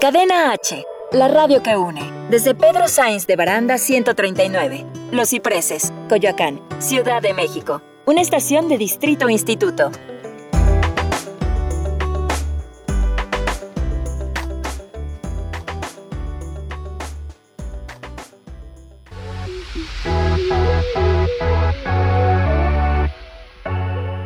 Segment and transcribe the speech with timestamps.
[0.00, 2.00] Cadena H, la radio que une.
[2.28, 4.84] Desde Pedro Sainz de Baranda 139.
[5.12, 7.82] Los Cipreses, Coyoacán, Ciudad de México.
[8.06, 9.92] Una estación de Distrito Instituto.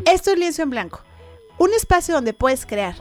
[0.07, 1.03] Esto es Lienzo en Blanco,
[1.59, 2.95] un espacio donde puedes crear,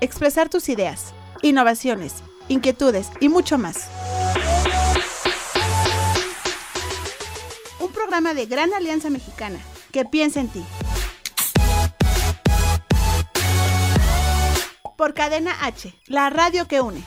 [0.00, 1.12] expresar tus ideas,
[1.42, 2.14] innovaciones,
[2.48, 3.88] inquietudes y mucho más.
[7.80, 9.58] Un programa de Gran Alianza Mexicana
[9.92, 10.64] que piensa en ti.
[14.96, 17.02] Por Cadena H, la radio que une.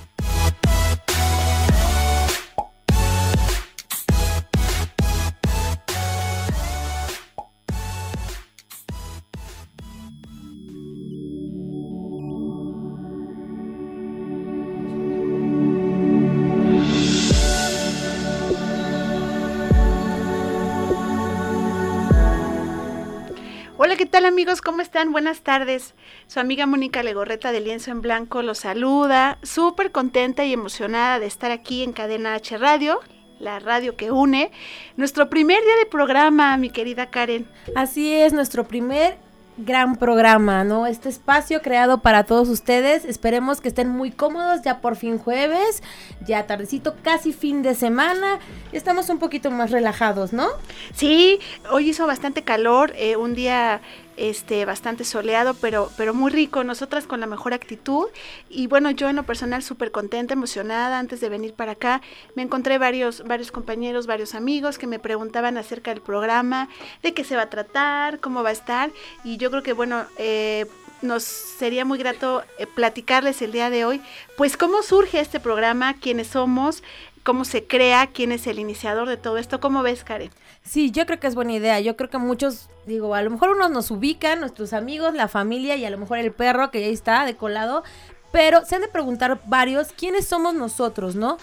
[24.46, 24.62] Amigos?
[24.62, 25.12] ¿Cómo están?
[25.12, 25.96] Buenas tardes.
[26.28, 31.26] Su amiga Mónica Legorreta de Lienzo en Blanco los saluda, súper contenta y emocionada de
[31.26, 33.00] estar aquí en Cadena H Radio,
[33.40, 34.52] la radio que une.
[34.98, 37.48] Nuestro primer día de programa, mi querida Karen.
[37.76, 39.18] Así es, nuestro primer
[39.58, 40.86] gran programa, ¿no?
[40.86, 43.06] Este espacio creado para todos ustedes.
[43.06, 45.82] Esperemos que estén muy cómodos ya por fin jueves,
[46.26, 48.40] ya tardecito, casi fin de semana.
[48.74, 50.48] Estamos un poquito más relajados, ¿no?
[50.94, 51.40] Sí,
[51.72, 53.82] hoy hizo bastante calor, eh, un día
[54.18, 58.08] este bastante soleado, pero, pero muy rico, nosotras con la mejor actitud.
[58.50, 62.02] Y bueno, yo en lo personal súper contenta, emocionada antes de venir para acá.
[62.36, 66.70] Me encontré varios, varios compañeros, varios amigos que me preguntaban acerca del programa,
[67.04, 68.92] de qué se va a tratar, cómo va a estar.
[69.24, 70.66] Y yo creo que bueno, eh,
[71.02, 74.02] nos sería muy grato eh, platicarles el día de hoy,
[74.38, 76.84] pues cómo surge este programa, quiénes somos,
[77.26, 79.60] cómo se crea, quién es el iniciador de todo esto.
[79.60, 80.30] ¿Cómo ves, Karen?
[80.64, 81.80] Sí, yo creo que es buena idea.
[81.80, 85.76] Yo creo que muchos, digo, a lo mejor unos nos ubican, nuestros amigos, la familia
[85.76, 87.84] y a lo mejor el perro que ya está de colado,
[88.32, 91.38] pero se han de preguntar varios quiénes somos nosotros, ¿no?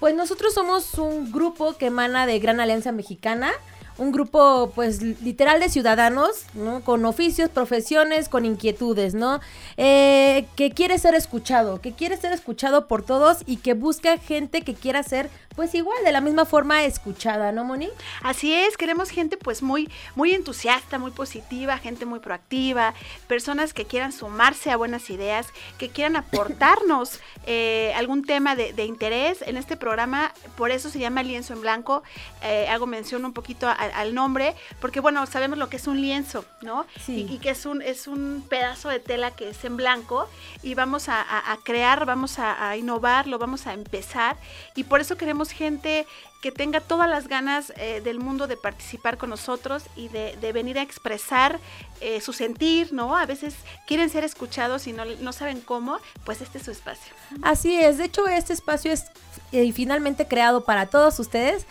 [0.00, 3.52] Pues nosotros somos un grupo que emana de Gran Alianza Mexicana
[3.98, 6.82] un grupo pues literal de ciudadanos, ¿no?
[6.82, 9.40] Con oficios, profesiones, con inquietudes, ¿no?
[9.76, 14.62] Eh, que quiere ser escuchado, que quiere ser escuchado por todos y que busca gente
[14.62, 17.90] que quiera ser pues igual, de la misma forma escuchada, ¿no, Moni?
[18.22, 22.94] Así es, queremos gente pues muy, muy entusiasta, muy positiva, gente muy proactiva,
[23.26, 25.48] personas que quieran sumarse a buenas ideas,
[25.78, 31.22] que quieran aportarnos eh, algún tema de, interés en este programa, por eso se llama
[31.22, 32.02] Lienzo en Blanco,
[32.42, 36.44] eh, hago mención un poquito al nombre, porque bueno, sabemos lo que es un lienzo,
[36.60, 36.86] ¿no?
[37.04, 37.26] Sí.
[37.28, 40.28] Y, que es un, es un pedazo de tela que es en blanco
[40.62, 41.24] y vamos a,
[41.64, 44.36] crear, vamos a, a innovar, lo vamos a empezar
[44.74, 46.06] y por eso queremos gente
[46.42, 50.76] que tenga todas las ganas eh, del mundo de participar con nosotros y de, venir
[50.76, 51.60] a expresar
[52.00, 53.16] eh, su sentir, ¿no?
[53.16, 53.54] A veces
[53.86, 57.14] quieren ser escuchados y no, no, saben cómo, pues este es su espacio.
[57.42, 59.04] Así es, de hecho este espacio es
[59.52, 61.64] eh, finalmente creado para todos ustedes.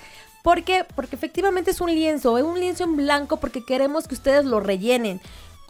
[0.43, 0.85] ¿Por qué?
[0.95, 4.59] Porque efectivamente es un lienzo, es un lienzo en blanco porque queremos que ustedes lo
[4.59, 5.21] rellenen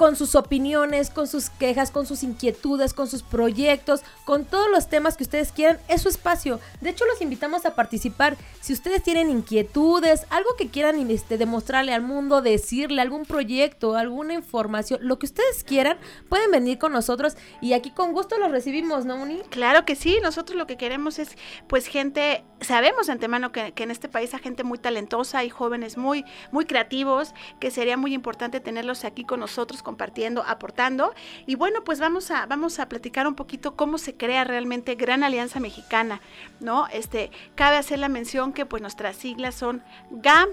[0.01, 4.89] con sus opiniones, con sus quejas, con sus inquietudes, con sus proyectos, con todos los
[4.89, 5.77] temas que ustedes quieran.
[5.87, 6.59] Es su espacio.
[6.81, 8.35] De hecho, los invitamos a participar.
[8.61, 14.33] Si ustedes tienen inquietudes, algo que quieran este, demostrarle al mundo, decirle algún proyecto, alguna
[14.33, 19.05] información, lo que ustedes quieran, pueden venir con nosotros y aquí con gusto los recibimos,
[19.05, 19.41] ¿no, Uni?
[19.51, 20.17] Claro que sí.
[20.23, 24.39] Nosotros lo que queremos es, pues, gente, sabemos antemano que, que en este país hay
[24.39, 29.39] gente muy talentosa y jóvenes muy, muy creativos, que sería muy importante tenerlos aquí con
[29.39, 31.13] nosotros compartiendo, aportando.
[31.45, 35.21] Y bueno, pues vamos a, vamos a platicar un poquito cómo se crea realmente Gran
[35.21, 36.21] Alianza Mexicana,
[36.61, 36.87] ¿no?
[36.87, 40.47] Este, cabe hacer la mención que pues nuestras siglas son GAM,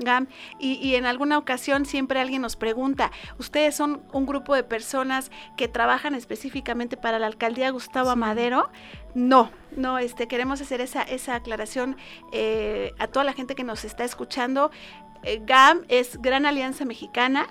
[0.00, 0.26] GAM.
[0.58, 5.68] Y, en alguna ocasión siempre alguien nos pregunta, ¿ustedes son un grupo de personas que
[5.68, 8.70] trabajan específicamente para la alcaldía Gustavo Amadero?
[9.14, 11.96] No, no, este, queremos hacer esa, esa aclaración
[12.32, 14.72] eh, a toda la gente que nos está escuchando.
[15.22, 17.46] Eh, GAM es Gran Alianza Mexicana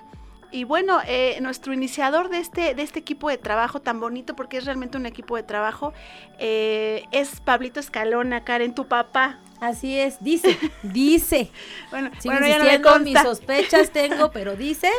[0.52, 4.58] y bueno, eh, nuestro iniciador de este, de este equipo de trabajo tan bonito, porque
[4.58, 5.92] es realmente un equipo de trabajo,
[6.38, 9.38] eh, es Pablito Escalona, Karen, tu papá.
[9.60, 11.50] Así es, dice, dice.
[11.90, 14.90] bueno, Sigo insistiendo, mis sospechas tengo, pero dice.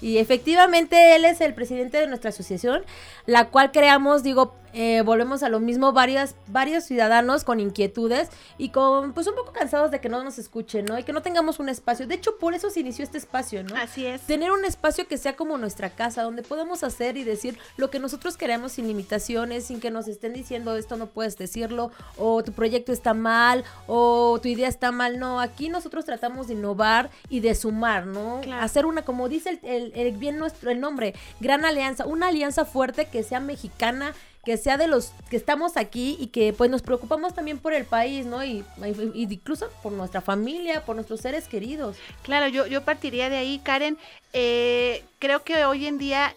[0.00, 2.84] Y efectivamente él es el presidente de nuestra asociación,
[3.24, 8.28] la cual creamos, digo, eh, volvemos a lo mismo, varias, varios ciudadanos con inquietudes
[8.58, 10.98] y con, pues un poco cansados de que no nos escuchen, ¿no?
[10.98, 12.06] Y que no tengamos un espacio.
[12.06, 13.76] De hecho, por eso se inició este espacio, ¿no?
[13.76, 14.22] Así es.
[14.22, 17.98] Tener un espacio que sea como nuestra casa, donde podamos hacer y decir lo que
[17.98, 22.52] nosotros queremos sin limitaciones, sin que nos estén diciendo esto no puedes decirlo, o tu
[22.52, 25.18] proyecto está mal, o tu idea está mal.
[25.18, 28.40] No, aquí nosotros tratamos de innovar y de sumar, ¿no?
[28.60, 33.06] Hacer una, como dice el, el, bien nuestro, el nombre, gran alianza, una alianza fuerte
[33.06, 37.34] que sea mexicana, que sea de los que estamos aquí y que pues nos preocupamos
[37.34, 38.44] también por el país, ¿no?
[38.44, 38.64] Y,
[39.14, 41.96] incluso por nuestra familia, por nuestros seres queridos.
[42.22, 43.98] Claro, yo, yo partiría de ahí, Karen.
[44.32, 46.34] Eh, creo que hoy en día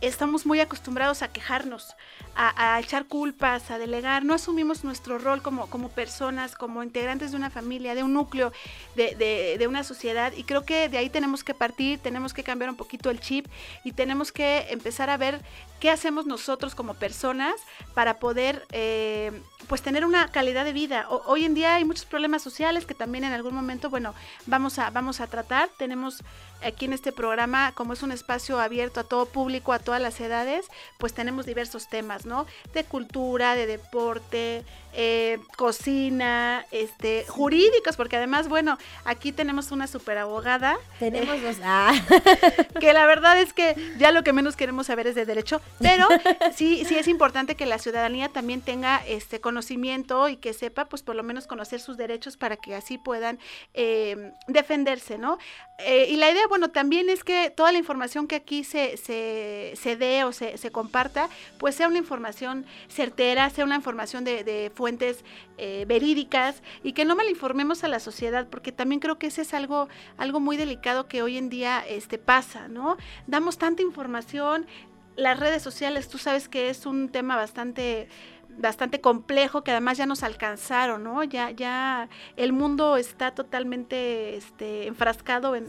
[0.00, 1.94] estamos muy acostumbrados a quejarnos,
[2.40, 4.24] a, echar culpas, a delegar.
[4.24, 8.52] No asumimos nuestro rol como, como personas, como integrantes de una familia, de un núcleo,
[8.94, 10.32] de, de, una sociedad.
[10.36, 13.46] Y creo que de ahí tenemos que partir, tenemos que cambiar un poquito el chip
[13.82, 15.40] y tenemos que empezar a ver
[15.80, 17.54] qué hacemos nosotros como personas
[17.94, 21.06] para poder eh, pues tener una calidad de vida.
[21.08, 24.14] hoy en día hay muchos problemas sociales que también en algún momento, bueno,
[24.46, 25.68] vamos a, vamos a tratar.
[25.76, 26.22] Tenemos
[26.62, 30.20] aquí en este programa, como es un espacio abierto a todo público, a todas las
[30.20, 30.66] edades,
[30.98, 32.46] pues tenemos diversos temas, ¿no?
[32.72, 34.64] De cultura, de deporte,
[34.94, 40.78] eh, cocina, este, jurídicos, porque además, bueno, aquí tenemos una super abogada.
[40.98, 41.56] Tenemos eh, dos.
[41.62, 41.92] Ah.
[42.80, 46.06] Que la verdad es que ya lo que menos queremos saber es de derecho, pero
[46.54, 51.02] sí, sí es importante que la ciudadanía también tenga este conocimiento y que sepa, pues
[51.02, 53.38] por lo menos conocer sus derechos para que así puedan
[53.74, 55.38] eh, defenderse, ¿no?
[55.86, 59.96] Y la idea, bueno, también es que toda la información que aquí se, se, se
[59.96, 61.28] dé o se, se, comparta,
[61.58, 65.24] pues sea una información certera, sea una información de, de fuentes
[65.56, 69.54] eh, verídicas y que no malinformemos a la sociedad, porque también creo que ese es
[69.54, 72.96] algo, algo muy delicado que hoy en día este, pasa, ¿no?
[73.28, 74.66] Damos tanta información,
[75.14, 78.08] las redes sociales, tú sabes que es un tema bastante
[78.58, 81.24] bastante complejo que además ya nos alcanzaron, ¿no?
[81.24, 85.68] Ya, ya el mundo está totalmente este, enfrascado en,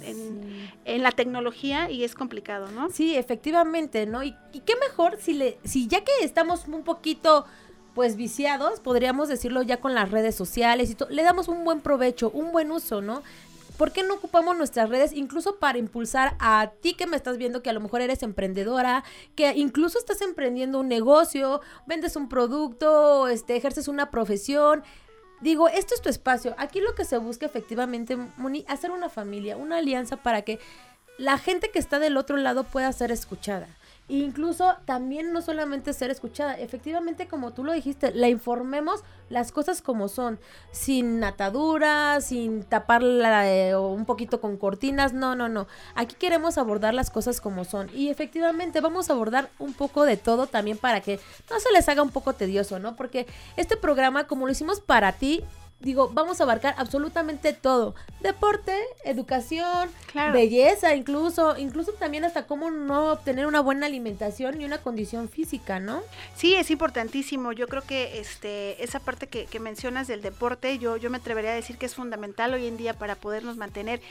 [0.85, 2.89] en, la tecnología y es complicado, ¿no?
[2.89, 4.23] Sí, efectivamente, ¿no?
[4.23, 7.45] Y, y, qué mejor si le, si ya que estamos un poquito
[7.93, 11.81] pues viciados, podríamos decirlo ya con las redes sociales y todo, le damos un buen
[11.81, 13.23] provecho, un buen uso, ¿no?
[13.79, 17.63] ¿Por qué no ocupamos nuestras redes incluso para impulsar a ti que me estás viendo
[17.63, 19.05] que a lo mejor eres emprendedora,
[19.35, 24.83] que incluso estás emprendiendo un negocio, vendes un producto, este, ejerces una profesión?
[25.39, 26.55] Digo, esto es tu espacio.
[26.57, 30.59] Aquí lo que se busca efectivamente, Moni, hacer una familia, una alianza para que
[31.17, 33.78] la gente que está del otro lado pueda ser escuchada
[34.09, 39.81] incluso también no solamente ser escuchada, efectivamente como tú lo dijiste, la informemos las cosas
[39.81, 40.39] como son,
[40.71, 45.67] sin ataduras, sin taparla eh, un poquito con cortinas, no, no, no.
[45.93, 50.17] Aquí queremos abordar las cosas como son y efectivamente vamos a abordar un poco de
[50.17, 51.19] todo también para que
[51.49, 52.95] no se les haga un poco tedioso, ¿no?
[52.95, 55.43] Porque este programa como lo hicimos para ti,
[55.79, 57.95] digo, vamos a abarcar absolutamente todo.
[58.21, 59.89] Deporte, educación,
[60.33, 65.79] belleza, incluso, incluso también hasta cómo no obtener una buena alimentación y una condición física,
[65.79, 66.01] ¿no?
[66.35, 67.53] Sí, es importantísimo.
[67.53, 71.51] Yo creo que este, esa parte que, que mencionas del deporte, yo, yo me atrevería
[71.51, 74.01] a decir que es fundamental hoy en día para podernos mantener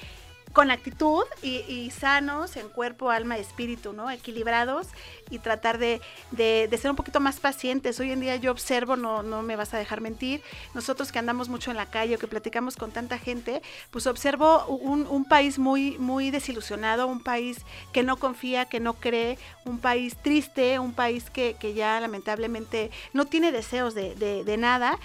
[0.52, 4.10] con actitud y, sanos en cuerpo, alma y espíritu, ¿no?
[4.10, 4.88] Equilibrados
[5.30, 6.00] y tratar de,
[6.36, 7.98] ser un poquito más pacientes.
[8.00, 10.42] Hoy en día yo observo, no, no me vas a dejar mentir,
[10.74, 14.64] nosotros que andamos mucho en la calle o que platicamos con tanta gente, pues observo
[14.66, 17.58] un, país muy, muy desilusionado, un país
[17.92, 23.26] que no confía, que no cree, un país triste, un país que, ya lamentablemente no
[23.26, 24.98] tiene deseos de, de nada.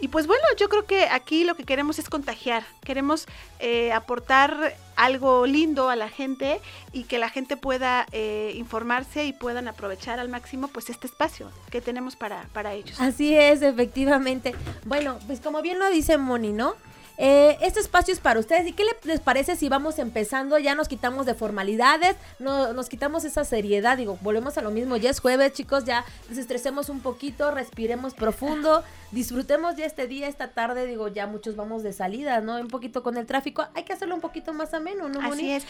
[0.00, 3.26] Y pues bueno, yo creo que aquí lo que queremos es contagiar, queremos
[3.60, 6.60] eh, aportar algo lindo a la gente
[6.92, 11.50] y que la gente pueda eh, informarse y puedan aprovechar al máximo pues este espacio
[11.70, 13.00] que tenemos para, para ellos.
[13.00, 14.54] Así es, efectivamente.
[14.84, 16.74] Bueno, pues como bien lo dice Moni, ¿no?
[17.16, 18.66] Eh, este espacio es para ustedes.
[18.66, 20.58] ¿Y qué les parece si vamos empezando?
[20.58, 23.96] Ya nos quitamos de formalidades, no, nos quitamos esa seriedad.
[23.96, 24.96] Digo, volvemos a lo mismo.
[24.96, 25.84] Ya es jueves, chicos.
[25.84, 30.86] Ya desestresemos un poquito, respiremos profundo, disfrutemos ya este día, esta tarde.
[30.86, 32.56] Digo, ya muchos vamos de salida, ¿no?
[32.56, 33.66] Un poquito con el tráfico.
[33.74, 35.64] Hay que hacerlo un poquito más ameno, ¿no, Así es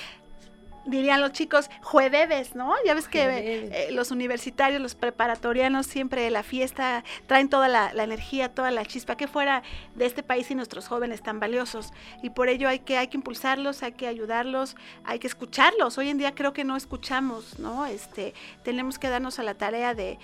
[0.87, 2.75] dirían los chicos, jueves, ¿no?
[2.85, 8.49] Ya ves que eh, los universitarios, los preparatorianos, siempre la fiesta, traen toda la, energía,
[8.49, 9.63] toda la chispa que fuera
[9.95, 11.93] de este país y nuestros jóvenes tan valiosos.
[12.23, 15.99] Y por ello hay que, hay que impulsarlos, hay que ayudarlos, hay que escucharlos.
[15.99, 17.87] Hoy en día creo que no escuchamos, ¿no?
[17.87, 20.19] Este, tenemos que darnos a la tarea de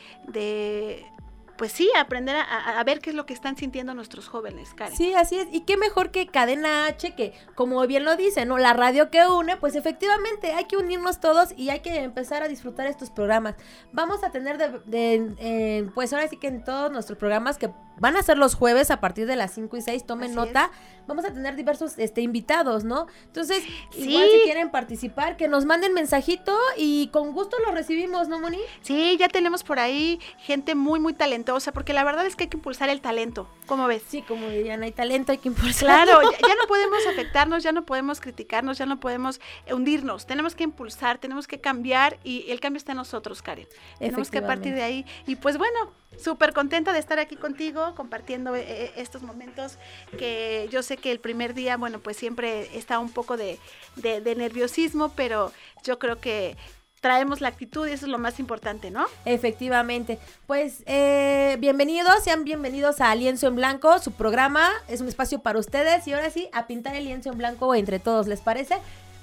[1.60, 4.96] pues sí, aprender a, ver qué es lo que están sintiendo nuestros jóvenes, Karen.
[4.96, 5.46] Sí, así es.
[5.52, 8.56] Y qué mejor que Cadena H, que como bien lo dice, ¿no?
[8.56, 12.48] La radio que une, pues efectivamente hay que unirnos todos y hay que empezar a
[12.48, 13.56] disfrutar estos programas.
[13.92, 17.68] Vamos a tener de, pues ahora sí que en todos nuestros programas que
[18.00, 20.70] van a ser los jueves a partir de las 5 y 6, tomen nota,
[21.06, 23.06] vamos a tener diversos este, invitados, ¿no?
[23.26, 23.62] Entonces,
[23.96, 28.58] igual si quieren participar, que nos manden mensajito y con gusto lo recibimos, ¿no, Moni?
[28.80, 32.48] Sí, ya tenemos por ahí gente muy, muy talentosa, porque la verdad es que hay
[32.48, 34.02] que impulsar el talento, ¿cómo ves?
[34.08, 36.06] Sí, como dirían, hay talento, hay que impulsar.
[36.06, 39.40] Claro, ya, no podemos afectarnos, ya no podemos criticarnos, ya no podemos
[39.70, 43.68] hundirnos, tenemos que impulsar, tenemos que cambiar y el cambio está en nosotros, Karen.
[43.98, 45.06] Tenemos que partir de ahí.
[45.26, 49.78] Y pues bueno, súper contenta de estar aquí contigo, compartiendo eh, eh, estos momentos
[50.18, 53.58] que yo sé que el primer día, bueno, pues siempre está un poco de,
[53.96, 55.52] nerviosismo, pero
[55.84, 56.56] yo creo que
[57.00, 59.06] traemos la actitud y eso es lo más importante, ¿no?
[59.24, 60.18] Efectivamente.
[60.46, 65.58] Pues eh, bienvenidos, sean bienvenidos a Lienzo en Blanco, su programa es un espacio para
[65.58, 68.76] ustedes y ahora sí, a pintar el lienzo en blanco entre todos, ¿les parece?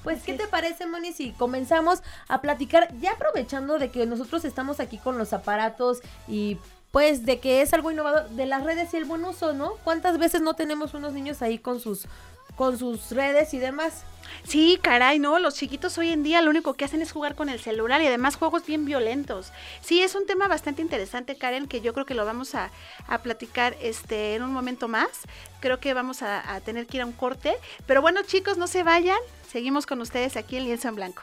[0.08, 4.80] Pues, ¿qué te parece, Moni, si comenzamos a platicar, ya aprovechando de que nosotros estamos
[4.80, 6.58] aquí con los aparatos y
[6.92, 9.74] pues de que es algo innovador de las redes y el buen uso, ¿no?
[9.84, 12.08] ¿Cuántas veces no tenemos unos niños ahí con sus
[12.56, 14.04] con sus redes y demás?
[14.44, 17.50] Sí, caray, no, los chiquitos hoy en día lo único que hacen es jugar con
[17.50, 19.52] el celular y además juegos bien violentos.
[19.82, 22.72] Sí, es un tema bastante interesante, Karen, que yo creo que lo vamos a,
[23.22, 25.10] platicar este, en un momento más.
[25.60, 27.56] Creo que vamos a, a tener que ir a un corte.
[27.86, 29.20] Pero bueno, chicos, no se vayan.
[29.50, 31.22] Seguimos con ustedes aquí en Lienzo en Blanco.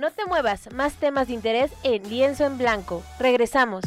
[0.00, 3.02] No te muevas, más temas de interés en Lienzo en Blanco.
[3.18, 3.84] Regresamos.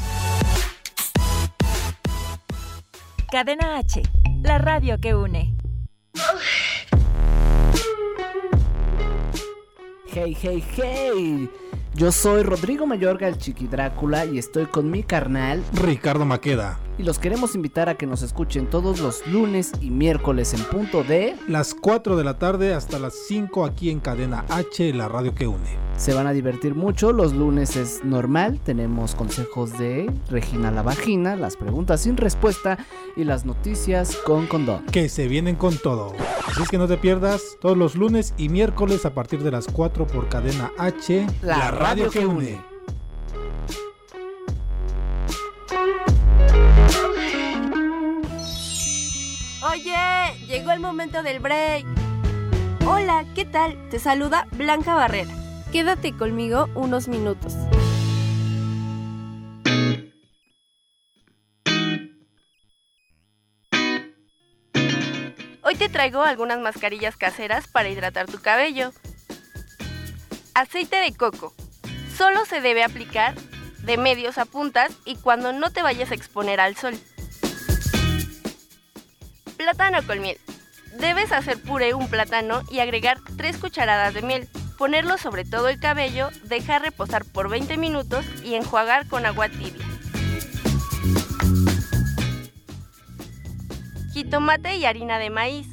[3.31, 4.03] Cadena H,
[4.43, 5.55] la radio que une.
[10.05, 11.49] Hey, hey, hey.
[11.95, 17.03] Yo soy Rodrigo Mayorga, el Chiqui Drácula, y estoy con mi carnal Ricardo Maqueda y
[17.03, 21.35] los queremos invitar a que nos escuchen todos los lunes y miércoles en punto de
[21.47, 25.47] las 4 de la tarde hasta las 5 aquí en Cadena H, la radio que
[25.47, 25.83] une.
[25.97, 31.35] Se van a divertir mucho, los lunes es normal, tenemos consejos de Regina la Vagina,
[31.35, 32.77] las preguntas sin respuesta
[33.15, 34.85] y las noticias con condón.
[34.87, 36.13] Que se vienen con todo.
[36.47, 39.67] Así es que no te pierdas todos los lunes y miércoles a partir de las
[39.67, 42.72] 4 por Cadena H, la, radio, que une.
[49.71, 49.95] Oye,
[50.45, 51.85] llegó el momento del break.
[52.85, 53.77] Hola, ¿qué tal?
[53.89, 55.31] Te saluda Blanca Barrera.
[55.71, 57.53] Quédate conmigo unos minutos.
[65.61, 68.91] Hoy te traigo algunas mascarillas caseras para hidratar tu cabello.
[70.55, 71.53] Aceite de coco.
[72.17, 73.33] Solo se debe aplicar
[73.83, 76.95] de medios a puntas y cuando no te vayas a exponer al sol.
[79.63, 80.37] Plátano con miel.
[80.99, 84.49] Debes hacer puré un plátano y agregar 3 cucharadas de miel.
[84.77, 89.85] Ponerlo sobre todo el cabello, dejar reposar por 20 minutos y enjuagar con agua tibia.
[94.11, 95.69] Jitomate y harina de maíz.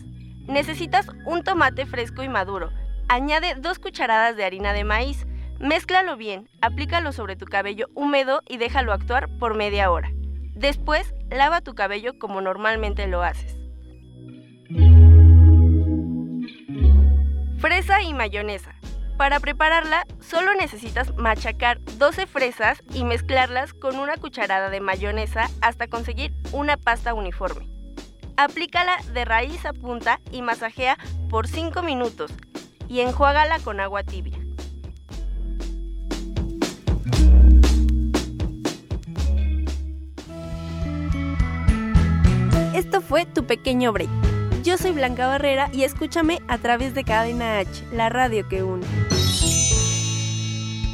[0.46, 2.70] Necesitas un tomate fresco y maduro.
[3.08, 5.26] Añade 2 cucharadas de harina de maíz.
[5.58, 10.12] Mézclalo bien, aplícalo sobre tu cabello húmedo y déjalo actuar por media hora.
[10.54, 13.59] Después, lava tu cabello como normalmente lo haces.
[17.60, 18.74] Fresa y mayonesa.
[19.18, 25.86] Para prepararla, solo necesitas machacar 12 fresas y mezclarlas con una cucharada de mayonesa hasta
[25.86, 27.68] conseguir una pasta uniforme.
[28.38, 30.96] Aplícala de raíz a punta y masajea
[31.28, 32.32] por 5 minutos
[32.88, 34.38] y enjuágala con agua tibia.
[42.72, 44.29] Esto fue tu pequeño break.
[44.62, 48.86] Yo soy Blanca Barrera y escúchame a través de Cadena H, la radio que une.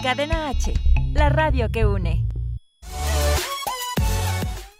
[0.04, 0.72] Cadena H,
[1.12, 2.28] la radio que une.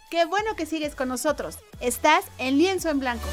[0.09, 1.59] Qué bueno que sigues con nosotros.
[1.81, 3.27] Estás en lienzo en blanco.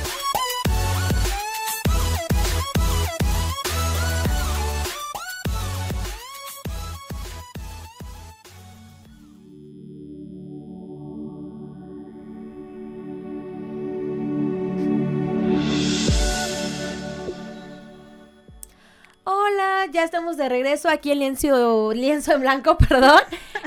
[20.05, 23.21] Ya estamos de regreso aquí en Lienzo, Lienzo en Blanco, perdón.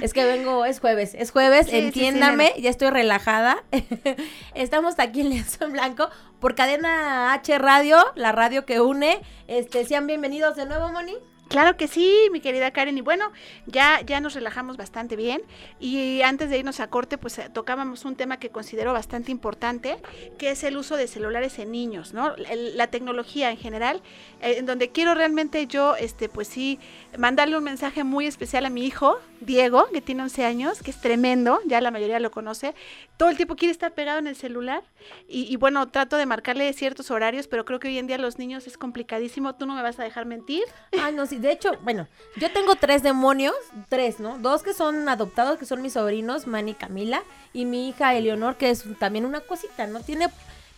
[0.03, 3.63] Es que vengo, es jueves, es jueves, Sí, sí, sí, entiéndame, ya estoy relajada.
[4.53, 9.19] Estamos aquí en Lienzo en Blanco por Cadena H Radio, la radio que une.
[9.47, 11.15] Este, sean bienvenidos de nuevo, Moni.
[11.47, 12.97] Claro que sí, mi querida Karen.
[12.97, 13.31] Y bueno,
[13.65, 15.41] ya, ya nos relajamos bastante bien.
[15.79, 19.97] Y antes de irnos a corte, pues eh, tocábamos un tema que considero bastante importante,
[20.37, 22.35] que es el uso de celulares en niños, ¿no?
[22.37, 24.01] La tecnología en general,
[24.41, 26.79] eh, en donde quiero realmente yo, este, pues sí,
[27.17, 30.99] mandarle un mensaje muy especial a mi hijo, Diego, que tiene 11 años, que es
[30.99, 32.75] tremendo, ya la mayoría lo conoce.
[33.15, 34.83] Todo el tiempo quiere estar pegado en el celular.
[35.27, 38.37] Y, y bueno, trato de marcarle ciertos horarios, pero creo que hoy en día los
[38.37, 39.55] niños es complicadísimo.
[39.55, 40.63] Tú no me vas a dejar mentir.
[41.01, 43.55] Ay, no, sí, de hecho, bueno, yo tengo tres demonios,
[43.89, 44.37] tres, ¿no?
[44.37, 48.57] Dos que son adoptados, que son mis sobrinos, Manny y Camila, y mi hija Eleonor,
[48.57, 50.01] que es también una cosita, ¿no?
[50.01, 50.29] Tiene,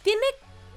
[0.04, 0.22] tiene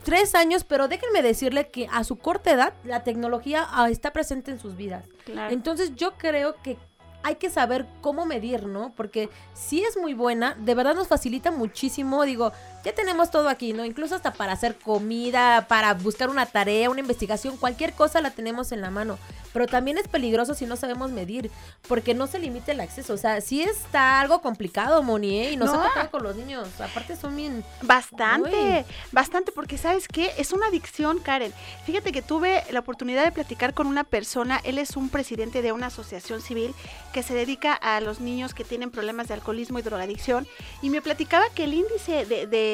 [0.04, 4.50] tres años, pero déjenme decirle que a su corta edad la tecnología ah, está presente
[4.50, 5.04] en sus vidas.
[5.24, 5.52] Claro.
[5.52, 6.76] Entonces yo creo que
[7.22, 8.92] hay que saber cómo medir, ¿no?
[8.96, 12.24] Porque si es muy buena, de verdad nos facilita muchísimo.
[12.24, 12.52] Digo,
[12.84, 13.84] ya tenemos todo aquí, ¿no?
[13.84, 18.72] Incluso hasta para hacer comida, para buscar una tarea, una investigación, cualquier cosa la tenemos
[18.72, 19.18] en la mano.
[19.52, 21.50] Pero también es peligroso si no sabemos medir,
[21.86, 23.12] porque no se limita el acceso.
[23.12, 25.52] O sea, sí está algo complicado, Moni, ¿eh?
[25.52, 25.82] Y no, se No.
[25.82, 26.68] toca con los niños.
[26.80, 27.62] Aparte son bien...
[27.82, 31.52] Bastante, bastante, porque sabes qué, es una adicción, Karen.
[31.84, 35.72] Fíjate que tuve la oportunidad de platicar con una persona, él es un presidente de
[35.72, 36.74] una asociación civil
[37.12, 40.46] que se dedica a los niños que tienen problemas de alcoholismo y drogadicción,
[40.80, 42.71] y me platicaba que el índice de, de,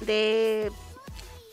[0.00, 0.72] de,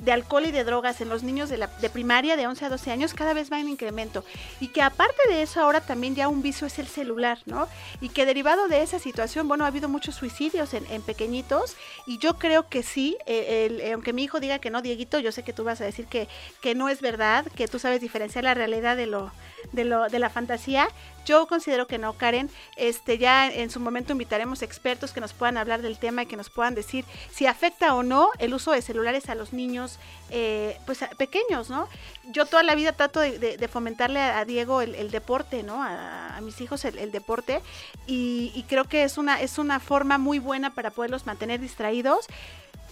[0.03, 3.13] de alcohol y de drogas en los niños de, primaria de 11 a 12 años
[3.13, 4.23] cada vez va en incremento,
[4.59, 7.67] y que aparte de eso ahora también ya un vicio es el celular, ¿no?
[8.01, 12.37] Y que derivado de esa situación, bueno, ha habido muchos suicidios en, pequeñitos, y yo
[12.37, 15.53] creo que sí, eh, eh, aunque mi hijo diga que no, Dieguito, yo sé que
[15.53, 16.27] tú vas a decir que,
[16.61, 19.31] que no es verdad, que tú sabes diferenciar la realidad de lo,
[19.71, 20.87] de lo, de la fantasía.
[21.27, 22.49] Yo considero que no, Karen.
[22.77, 26.37] Este, ya en su momento invitaremos expertos que nos puedan hablar del tema y que
[26.37, 30.77] nos puedan decir si afecta o no el uso de celulares a los niños, eh,
[30.85, 31.89] pues pequeños, ¿no?
[32.31, 35.83] Yo toda la vida trato de, fomentarle a, Diego el, deporte, ¿no?
[35.83, 37.61] A, a mis hijos el, el deporte
[38.05, 42.27] y, y creo que es una, es una forma muy buena para poderlos mantener distraídos.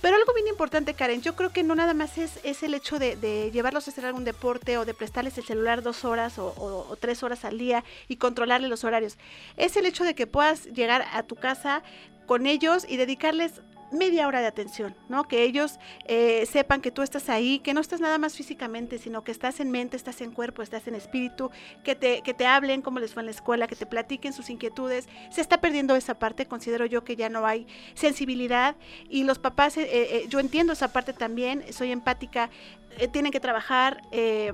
[0.05, 3.49] Pero algo bien importante, Karen, yo creo que no nada más es, el hecho de,
[3.51, 7.43] llevarlos a hacer algún deporte o de prestarles el celular dos horas o tres horas
[7.43, 9.17] al día y controlarle los horarios.
[9.57, 11.81] Es el hecho de que puedas llegar a tu casa
[12.27, 15.25] con ellos y dedicarles media hora de atención, ¿no?
[15.25, 19.23] Que ellos eh, sepan que tú estás ahí, que no estás nada más físicamente, sino
[19.23, 21.51] que estás en mente, estás en cuerpo, estás en espíritu,
[21.83, 24.49] que te, que te hablen cómo les fue en la escuela, que te platiquen sus
[24.49, 25.07] inquietudes.
[25.29, 28.75] Se está perdiendo esa parte, considero yo que ya no hay sensibilidad
[29.09, 32.49] y los papás, eh, eh, yo entiendo esa parte también, soy empática,
[32.97, 34.51] eh, tienen que trabajar, eh,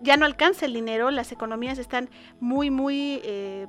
[0.00, 2.10] ya no alcanza el dinero, las economías están
[2.40, 3.20] muy, muy...
[3.24, 3.66] eh,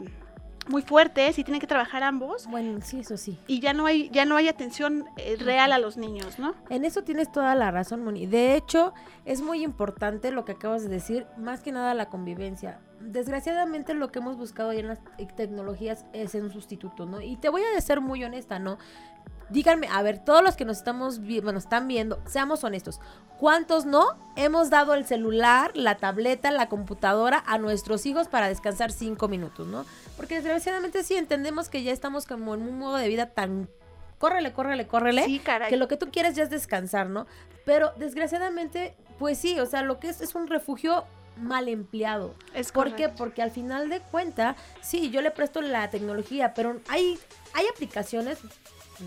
[0.68, 3.38] muy fuertes y tienen que trabajar ambos Bueno, sí, eso sí.
[3.48, 6.56] y ya no hay ya no hay atención eh, real a los niños, ¿no?
[6.70, 8.26] En eso tienes toda la razón, Moni.
[8.26, 8.94] De hecho,
[9.26, 12.80] es muy importante lo que acabas de decir, más que nada la convivencia.
[13.00, 17.22] Desgraciadamente lo que hemos buscado ya en las te- tecnologías es un sustituto, ¿no?
[17.22, 18.78] Y te voy a ser muy honesta, ¿no?
[19.52, 23.00] Díganme, a ver, todos los que nos estamos bueno, están viendo, seamos honestos.
[23.38, 24.04] ¿Cuántos no
[24.36, 29.68] hemos dado el celular, la tableta, la computadora a nuestros hijos para descansar cinco minutos,
[29.68, 29.86] ¿no?
[30.16, 33.70] Porque desgraciadamente sí entendemos que ya estamos como en un modo de vida tan
[34.18, 35.70] córrele, córrele, córrele Sí, caray.
[35.70, 37.28] que lo que tú quieres ya es descansar, ¿no?
[37.66, 41.04] Pero desgraciadamente, pues sí, o sea, lo que es es un refugio
[41.38, 42.34] mal empleado.
[42.54, 43.10] Es ¿Por qué?
[43.10, 47.20] Porque al final de cuenta, sí, yo le presto la tecnología, pero hay,
[47.54, 48.40] hay aplicaciones,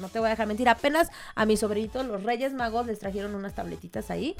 [0.00, 3.34] no te voy a dejar mentir, apenas a mis sobrinitos, los Reyes Magos, les trajeron
[3.34, 4.36] unas tabletitas ahí.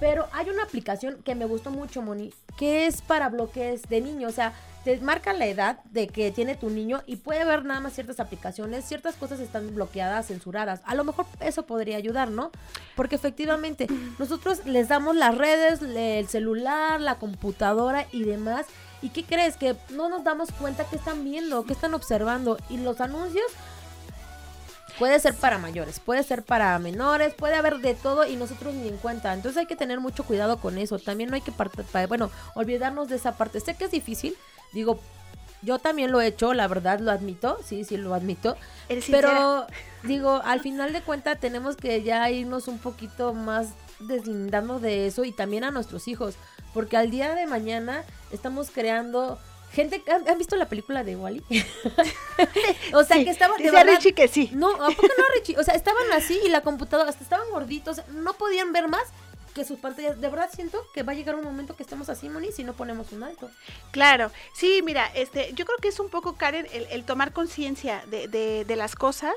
[0.00, 4.32] Pero hay una aplicación que me gustó mucho, Moni, que es para bloques de niños.
[4.32, 4.52] O sea,
[4.84, 8.20] te marca la edad de que tiene tu niño y puede ver nada más ciertas
[8.20, 10.80] aplicaciones, ciertas cosas están bloqueadas, censuradas.
[10.84, 12.50] A lo mejor eso podría ayudar, ¿no?
[12.94, 18.66] Porque efectivamente, nosotros les damos las redes, el celular, la computadora y demás.
[19.02, 19.56] ¿Y qué crees?
[19.56, 22.58] Que no nos damos cuenta que están viendo, que están observando.
[22.68, 23.46] Y los anuncios
[24.98, 28.88] Puede ser para mayores, puede ser para menores, puede haber de todo y nosotros ni
[28.88, 29.32] en cuenta.
[29.32, 30.98] Entonces hay que tener mucho cuidado con eso.
[30.98, 31.52] También no hay que,
[32.06, 33.60] bueno, olvidarnos de esa parte.
[33.60, 34.36] Sé que es difícil,
[34.72, 34.98] digo,
[35.62, 38.56] yo también lo he hecho, la verdad lo admito, sí, sí lo admito.
[38.88, 39.28] Sincera.
[39.28, 39.66] Pero
[40.02, 43.68] digo, al final de cuentas tenemos que ya irnos un poquito más
[44.00, 46.36] deslindando de eso y también a nuestros hijos,
[46.74, 49.38] porque al día de mañana estamos creando
[49.72, 51.42] gente, ¿han, han visto la película de Wally?
[52.94, 54.50] o sea, Sí, que estaban de dice verdad- Richie que sí.
[54.52, 55.56] no, ¿a poco no, Richie?
[55.58, 59.04] O sea, estaban así y la computadora, hasta estaban gorditos, no podían ver más
[59.54, 62.28] que sus pantallas, de verdad siento que va a llegar un momento que estemos así,
[62.28, 63.50] Moni, si no ponemos un alto.
[63.90, 68.02] Claro, sí, mira, este, yo creo que es un poco, Karen, el, el tomar conciencia
[68.06, 69.34] de, de- de las cosas,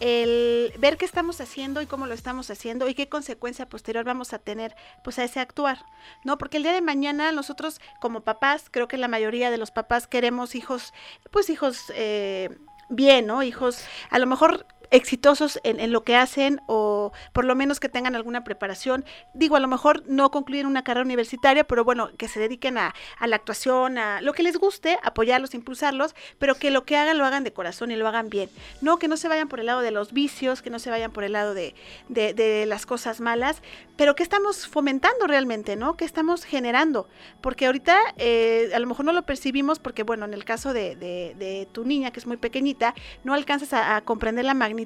[0.00, 4.32] el ver qué estamos haciendo y cómo lo estamos haciendo y qué consecuencia posterior vamos
[4.32, 5.84] a tener pues a ese actuar,
[6.24, 6.38] ¿no?
[6.38, 10.06] Porque el día de mañana nosotros como papás, creo que la mayoría de los papás
[10.06, 10.92] queremos hijos,
[11.30, 12.56] pues hijos eh,
[12.88, 13.42] bien, ¿no?
[13.42, 17.88] Hijos a lo mejor exitosos en, en lo que hacen o por lo menos que
[17.88, 19.04] tengan alguna preparación.
[19.34, 22.94] Digo, a lo mejor no concluir una carrera universitaria, pero bueno, que se dediquen a,
[23.18, 27.18] a la actuación, a lo que les guste, apoyarlos, impulsarlos, pero que lo que hagan
[27.18, 28.48] lo hagan de corazón y lo hagan bien.
[28.80, 31.12] No, que no se vayan por el lado de los vicios, que no se vayan
[31.12, 31.74] por el lado de,
[32.08, 33.62] de, de las cosas malas,
[33.96, 35.96] pero que estamos fomentando realmente, ¿no?
[35.96, 37.08] Que estamos generando.
[37.40, 40.96] Porque ahorita eh, a lo mejor no lo percibimos porque, bueno, en el caso de-
[40.96, 44.77] de tu niña, que es muy pequeñita, no alcanzas a, a comprender la magnitud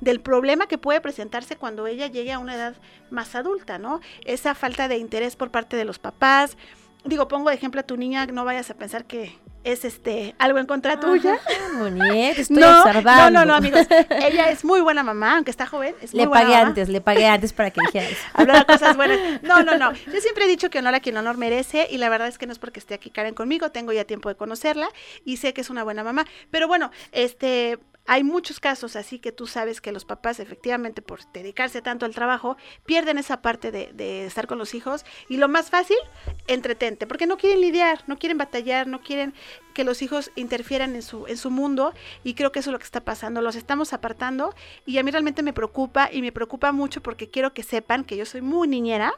[0.00, 2.74] del problema que puede presentarse cuando ella llegue a una edad
[3.10, 4.00] más adulta, ¿no?
[4.24, 6.56] Esa falta de interés por parte de los papás.
[7.04, 10.58] Digo, pongo de ejemplo a tu niña, no vayas a pensar que es este algo
[10.58, 11.34] en contra tuya.
[11.34, 13.30] Ajá, Moni, te estoy No, no, observando.
[13.40, 13.86] no, no, amigos.
[14.10, 15.94] Ella es muy buena mamá, aunque está joven.
[16.02, 16.68] Es muy Le buena pagué mamá.
[16.68, 18.20] antes, le pagué antes para que dijera eso.
[18.34, 19.42] hablar cosas buenas.
[19.42, 19.92] No, no, no.
[19.92, 22.46] Yo siempre he dicho que honor a quien honor merece y la verdad es que
[22.46, 24.88] no es porque esté aquí Karen conmigo, tengo ya tiempo de conocerla
[25.24, 26.24] y sé que es una buena mamá.
[26.50, 27.78] Pero bueno, este,
[28.10, 32.14] hay muchos casos así que tú sabes que los papás efectivamente por dedicarse tanto al
[32.14, 35.98] trabajo pierden esa parte de, estar con los hijos y lo más fácil,
[36.46, 39.34] entretente, porque no quieren lidiar, no quieren batallar, no quieren
[39.74, 41.92] que los hijos interfieran en su, en su mundo
[42.24, 44.54] y creo que eso es lo que está pasando, los estamos apartando
[44.86, 48.16] y a mí realmente me preocupa y me preocupa mucho porque quiero que sepan que
[48.16, 49.12] yo soy muy niñera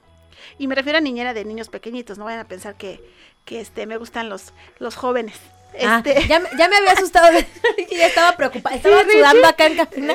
[0.59, 3.01] y me refiero a niñera de niños pequeñitos, no vayan a pensar que,
[3.45, 5.39] que este, me gustan los, los jóvenes.
[5.87, 7.47] Ah, Este, ya, me- ya me había asustado, de-
[7.91, 10.15] y ya estaba preocupada, estaba sudando acá en cabina,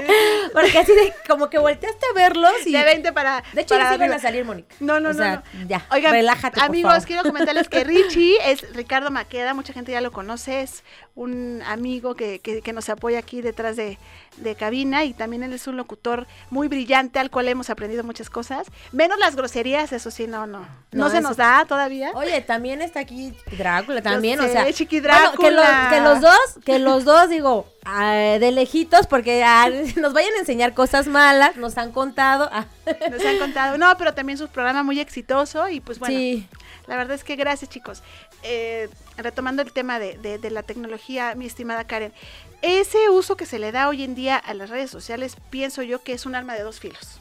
[0.54, 2.72] porque así de, como que volteaste a verlos y...
[2.74, 3.44] de 20 para...
[3.54, 4.76] De hecho, ya para se iban a salir, Mónica.
[4.80, 5.68] No, no, o no, sea, no.
[5.68, 7.08] ya, Oigan, relájate, por amigos, favor.
[7.08, 10.84] quiero comentarles que Richie es Ricardo Maqueda, mucha gente ya lo conoce, es
[11.16, 13.98] un amigo que, que, que nos apoya aquí detrás de,
[14.38, 18.30] de cabina y también él es un locutor muy brillante al cual hemos aprendido muchas
[18.30, 22.12] cosas, menos las groserías, eso sí, no, no, no, No, se eso- nos da todavía.
[22.16, 24.74] Oye, también está aquí Drácula, también, sé, o sea...
[24.74, 25.90] Chiqui bueno, que, los, Drácula.
[25.90, 30.40] que los dos, que los dos, digo, ah, de lejitos, porque ah, nos vayan a
[30.40, 32.50] enseñar cosas malas, nos han contado.
[32.52, 32.66] ah,
[33.12, 36.48] Nos han contado, no, pero también su programa muy exitoso y pues bueno, sí,
[36.88, 38.04] La verdad es que gracias, chicos.
[38.44, 42.14] Eh, retomando el tema de, de- de la tecnología, mi estimada Karen,
[42.62, 46.04] ese uso que se le da hoy en día a las redes sociales, pienso yo
[46.04, 47.20] que es un arma de dos filos,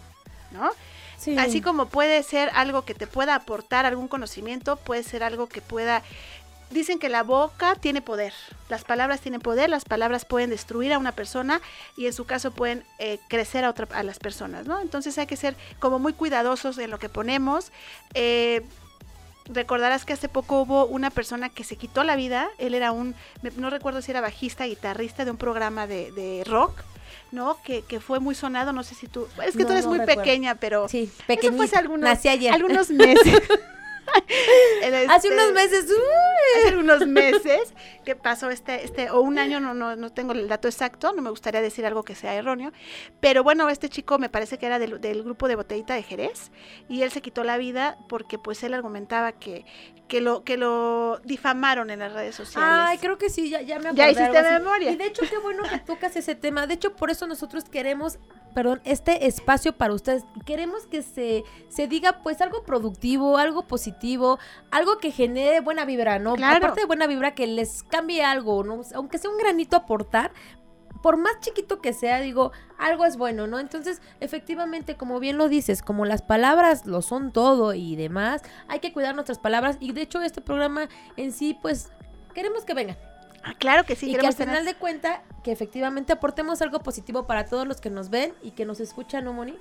[0.50, 0.70] ¿no?
[1.18, 1.36] sí.
[1.38, 5.62] Así como puede ser algo que te pueda aportar algún conocimiento, puede ser algo que
[5.62, 6.02] pueda...
[6.74, 8.32] Dicen que la boca tiene poder,
[8.68, 11.60] las palabras tienen poder, las palabras pueden destruir a una persona
[11.96, 14.80] y en su caso pueden eh, crecer a, otra, a las personas, ¿no?
[14.80, 17.70] Entonces hay que ser como muy cuidadosos en lo que ponemos.
[18.14, 18.62] Eh,
[19.46, 23.14] recordarás que hace poco hubo una persona que se quitó la vida, él era un,
[23.56, 26.80] no recuerdo si era bajista, guitarrista de un programa de, de rock,
[27.30, 27.56] ¿no?
[27.62, 29.90] Que, que fue muy sonado, no sé si tú, es que No, tú eres no
[29.90, 30.22] muy recuerdo.
[30.22, 30.88] pequeña, pero...
[30.88, 32.52] Sí, Eso fue hace algunos, Nací ayer.
[32.52, 33.42] algunos meses.
[35.08, 35.90] Hace este- unos meses.
[35.90, 40.32] uh, Hace algunos meses que pasó este, este, o un año, no, no, no tengo
[40.32, 42.72] el dato exacto, no me gustaría decir algo que sea erróneo,
[43.20, 46.52] pero bueno, este chico me parece que era del, del grupo de Botellita de Jerez,
[46.88, 49.64] y él se quitó la vida porque pues él argumentaba que,
[50.06, 52.70] que lo, que lo difamaron en las redes sociales.
[52.72, 53.96] Ay, creo que sí, ya, ya me acordé.
[53.96, 54.90] Ya hiciste memoria.
[54.92, 56.66] Y de hecho, qué bueno que tocas ese tema.
[56.66, 58.18] De hecho, por eso nosotros queremos,
[58.54, 60.24] perdón, este espacio para ustedes.
[60.44, 64.38] Queremos que se, se diga, pues, algo productivo, algo positivo,
[64.70, 66.34] algo que genere buena vibra, ¿no?
[66.34, 66.58] Claro.
[66.58, 68.80] Aparte de buena vibra, que les cambie algo, ¿no?
[68.94, 70.32] Aunque sea un granito aportar.
[71.02, 73.58] Por más chiquito que sea, digo, algo es bueno, ¿no?
[73.58, 78.78] Entonces, efectivamente, como bien lo dices, como las palabras lo son todo y demás, hay
[78.78, 79.76] que cuidar nuestras palabras.
[79.80, 80.88] Y de hecho, este programa
[81.18, 81.92] en sí, pues,
[82.32, 82.96] queremos que vengan
[83.44, 86.62] Ah, claro que sí, y que al queremos tener- final de cuenta que efectivamente aportemos
[86.62, 89.54] algo positivo para todos los que nos ven y que nos escuchan, ¿no, Moni?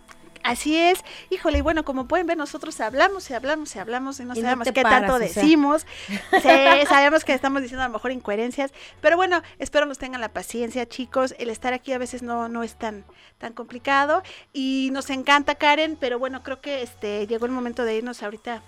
[0.45, 4.25] Así es, híjole, y bueno, como pueden ver, nosotros hablamos y hablamos y hablamos y
[4.25, 5.27] no Y sabemos qué paras, tanto o sea.
[5.27, 5.85] decimos.
[6.41, 10.29] Sí, sabemos que estamos diciendo a lo mejor incoherencias, pero bueno, espero nos tengan la
[10.29, 11.33] paciencia, chicos.
[11.39, 13.05] El estar aquí a veces no, no es tan,
[13.37, 17.95] tan complicado y nos encanta, Karen, pero bueno, creo que este llegó el momento de
[17.95, 18.61] irnos ahorita.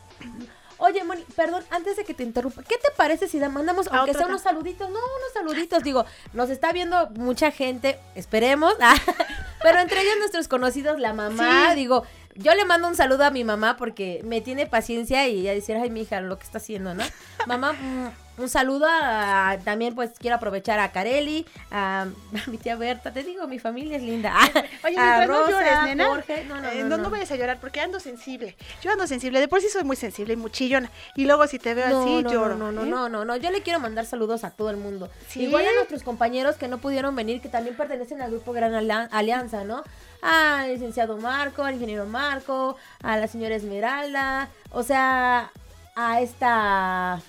[0.78, 3.98] Oye, Moni, perdón, antes de que te interrumpa, ¿qué te parece si la mandamos, A
[3.98, 4.90] aunque sea unos saluditos?
[4.90, 8.96] No, unos saluditos, digo, nos está viendo mucha gente, esperemos, ah,
[9.64, 11.76] pero entre ellos nuestros conocidos, la mamá, Sí.
[11.78, 12.04] digo,
[12.36, 15.78] yo le mando un saludo a mi mamá porque me tiene paciencia y a decir,
[15.78, 17.04] ay, mi hija, lo que está haciendo, ¿no?
[17.48, 18.08] Mamá, mm,
[18.38, 22.08] un saludo a, también pues quiero aprovechar a Careli, a, a
[22.50, 24.34] mi tía Berta, te digo, mi familia es linda.
[24.84, 26.06] Oye, mientras no Rosa, llores, nena.
[26.08, 27.04] Jorge, no, no, eh, no, no, no.
[27.04, 28.56] no vayas a llorar porque ando sensible.
[28.82, 29.40] Yo ando sensible.
[29.40, 30.90] De por sí soy muy sensible y muy chillona.
[31.16, 32.56] Y luego si te veo No, así, no, lloro.
[32.56, 32.88] No, no, ¿eh?
[32.88, 33.36] no, no, no.
[33.38, 35.10] Yo le quiero mandar saludos a todo el mundo.
[35.30, 35.44] ¿Sí?
[35.44, 39.10] Igual a nuestros compañeros que no pudieron venir, que también pertenecen al grupo Gran Alia-
[39.12, 39.84] Alianza, ¿no?
[40.22, 45.52] Al licenciado Marco, al ingeniero Marco, a la señora Esmeralda, o sea,
[45.96, 47.22] a esta...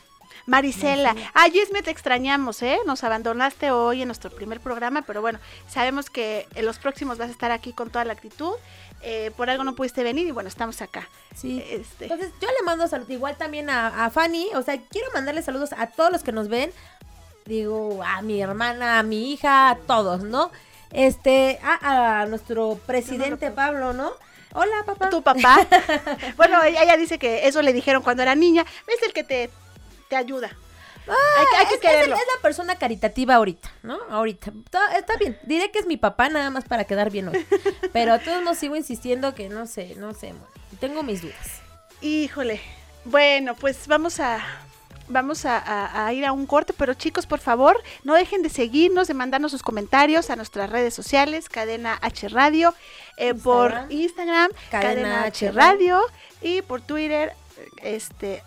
[0.47, 2.79] Marisela, ay, Esme, te extrañamos, ¿eh?
[2.87, 7.29] Nos abandonaste hoy en nuestro primer programa, pero bueno, sabemos que en los próximos vas
[7.29, 8.55] a estar aquí con toda la actitud.
[9.03, 11.09] Eh, por algo no pudiste venir y bueno, estamos acá.
[11.35, 11.63] Sí.
[11.69, 15.43] Este, Entonces, yo le mando saludos igual también a, a Fanny, o sea, quiero mandarle
[15.43, 16.73] saludos a todos los que nos ven.
[17.45, 20.51] Digo, a mi hermana, a mi hija, a todos, ¿no?
[20.93, 24.13] Este, a, a nuestro presidente Pablo, ¿no?
[24.55, 25.11] Hola, papá.
[25.11, 25.59] tu papá.
[26.37, 28.65] bueno, ella, ella dice que eso le dijeron cuando era niña.
[28.87, 29.51] Es el que te,
[30.09, 30.49] te ayuda.
[31.09, 32.15] hay, que- hay que es, es el- quererlo.
[32.17, 33.99] es la persona caritativa ahorita, ¿no?
[34.11, 34.53] Ahorita.
[34.65, 35.39] Está, está bien.
[35.45, 37.47] Diré que es mi papá nada más para quedar bien hoy.
[37.93, 40.33] Pero a todos nos sigo insistiendo que no sé, no sé.
[40.33, 40.47] Moni.
[40.81, 41.61] Tengo mis dudas.
[42.01, 42.61] Híjole.
[43.05, 44.41] Bueno, pues vamos a
[45.09, 48.49] vamos a, a- a ir a un corte, pero chicos, por favor, no dejen de
[48.49, 52.75] seguirnos, de mandarnos sus comentarios a nuestras redes sociales, Cadena H Radio,
[53.17, 54.51] eh, por Instagram.
[54.69, 56.01] Cadena, Cadena H H Radio
[56.43, 57.35] y por Twitter,
[57.85, 58.43] este,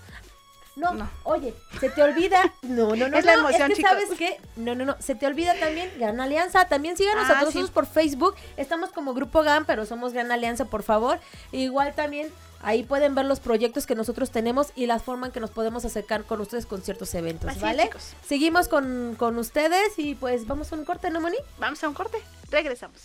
[0.79, 1.09] No, No.
[1.23, 2.53] oye, se te olvida.
[2.63, 3.17] No, no, no.
[3.17, 4.39] Es la emoción, es que sabes qué.
[4.55, 4.95] No, no, no.
[4.99, 6.65] Se te olvida también Gran Alianza.
[6.67, 7.59] También síganos Ah, a todos sí.
[7.59, 8.35] nosotros por Facebook.
[8.57, 11.19] Estamos como Grupo GAN, pero somos Gran Alianza, por favor.
[11.51, 12.29] Igual también
[12.61, 15.83] ahí pueden ver los proyectos que nosotros tenemos y la forma en que nos podemos
[15.85, 17.83] acercar con ustedes con ciertos eventos, Así ¿vale?
[17.83, 18.13] chicos.
[18.27, 21.37] Seguimos con, con ustedes y pues vamos a un corte, ¿no, Moni?
[21.57, 22.17] vamos a un corte,
[22.51, 23.01] regresamos.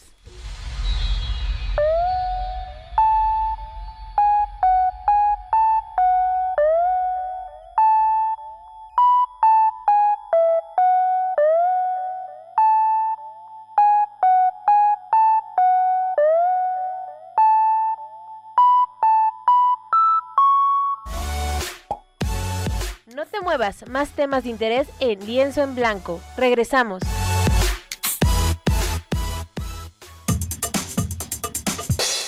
[23.57, 26.21] Muevas, más temas de interés en Lienzo en Blanco.
[26.37, 27.01] Regresamos.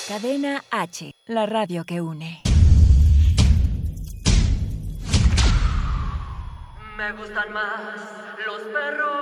[0.07, 2.43] Cadena H, la radio que une.
[6.97, 7.81] Me gustan más
[8.47, 9.17] los perros.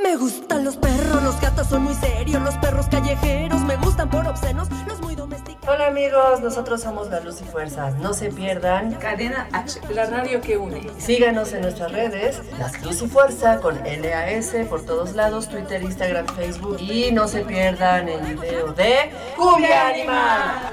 [0.00, 4.28] Me gustan los perros, los gatos son muy serios, los perros callejeros me gustan por
[4.28, 5.41] obscenos, los muy domesticados.
[5.64, 7.94] Hola amigos, nosotros somos La Luz y Fuerzas.
[7.98, 8.94] No se pierdan.
[8.94, 10.90] Cadena H, la radio que une.
[10.98, 16.26] Síganos en nuestras redes, Las Luz y Fuerza con LAS por todos lados, Twitter, Instagram,
[16.26, 16.78] Facebook.
[16.80, 20.71] Y no se pierdan el video de Cumbia Animal.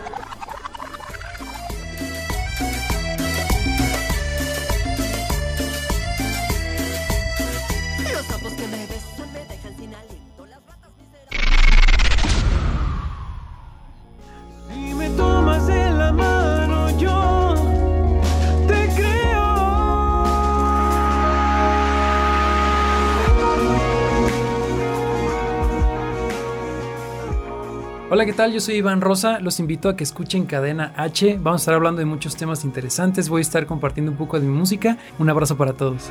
[28.19, 28.51] Hola, ¿qué tal?
[28.51, 29.39] Yo soy Iván Rosa.
[29.39, 31.37] Los invito a que escuchen Cadena H.
[31.39, 33.29] Vamos a estar hablando de muchos temas interesantes.
[33.29, 34.97] Voy a estar compartiendo un poco de mi música.
[35.19, 36.09] Un abrazo para todos.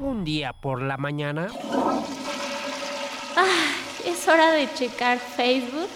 [0.00, 1.46] Un día por la mañana.
[3.36, 3.68] Ah,
[4.04, 5.88] es hora de checar Facebook,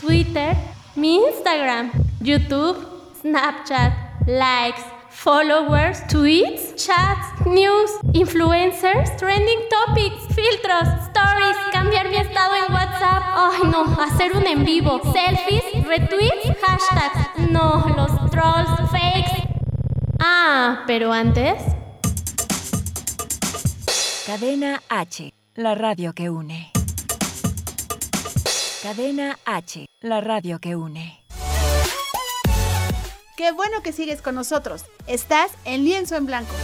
[0.00, 0.56] Twitter,
[0.96, 2.78] mi Instagram, YouTube,
[3.20, 3.92] Snapchat,
[4.26, 4.80] likes,
[5.14, 13.22] followers, tweets, chats, news, influencers, trending topics, filtros, stories, cambiar mi estado en WhatsApp.
[13.34, 17.50] Ay, no, hacer un en vivo, selfies, retweets, hashtags.
[17.50, 19.48] No, los trolls, fakes.
[20.18, 21.62] Ah, pero antes.
[24.26, 26.70] Cadena H, la radio que une.
[28.82, 31.23] Cadena H, la radio que une.
[33.36, 34.84] Qué bueno que sigues con nosotros.
[35.08, 36.54] Estás en Lienzo en Blanco.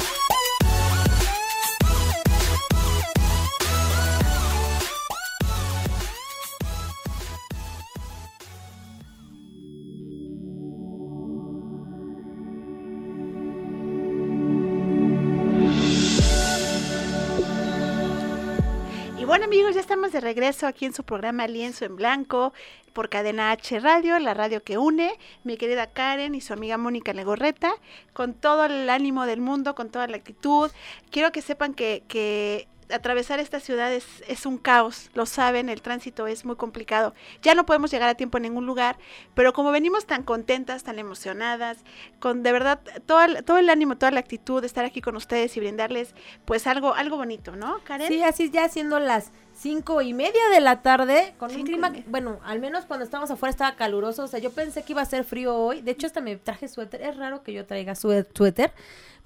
[19.40, 22.52] Bueno amigos, ya estamos de regreso aquí en su programa Lienzo en Blanco
[22.92, 27.14] por Cadena H Radio, la radio que une, mi querida Karen y su amiga Mónica
[27.14, 27.72] Legorreta,
[28.12, 30.70] con todo el ánimo del mundo, con toda la actitud.
[31.10, 35.82] Quiero que sepan que, que atravesar esta ciudad es, es un caos, lo saben, el
[35.82, 37.14] tránsito es muy complicado.
[37.42, 38.96] Ya no podemos llegar a tiempo a ningún lugar,
[39.34, 41.78] pero como venimos tan contentas, tan emocionadas,
[42.18, 45.16] con de verdad todo el, todo el ánimo, toda la actitud de estar aquí con
[45.16, 48.08] ustedes y brindarles pues algo, algo bonito, ¿no, Karen?
[48.08, 51.92] Sí, así ya siendo las cinco y media de la tarde, con un Cinco clima,
[51.92, 55.02] que- bueno, al menos cuando estábamos afuera estaba caluroso, o sea, yo pensé que iba
[55.02, 57.92] a ser frío hoy, de hecho hasta me traje suéter, es raro que yo traiga
[57.94, 58.72] sué- suéter,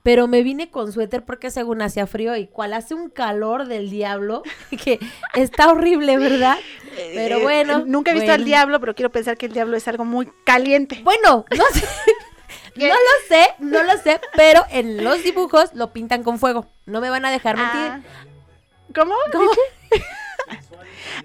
[0.05, 3.89] pero me vine con suéter porque según hacía frío y cual hace un calor del
[3.91, 4.43] diablo,
[4.85, 5.01] que
[5.35, 6.59] está horrible, ¿verdad?
[6.95, 7.85] Pero Eh, bueno.
[7.87, 11.01] Nunca he visto al diablo, pero quiero pensar que el diablo es algo muy caliente.
[11.03, 11.81] Bueno, no sé.
[12.75, 12.89] ¿Qué?
[12.89, 16.67] No lo sé, no lo sé, pero en los dibujos lo pintan con fuego.
[16.87, 17.81] No me van a dejar mentir.
[17.81, 18.01] Ah.
[18.95, 19.15] ¿Cómo?
[19.33, 19.51] ¿Cómo?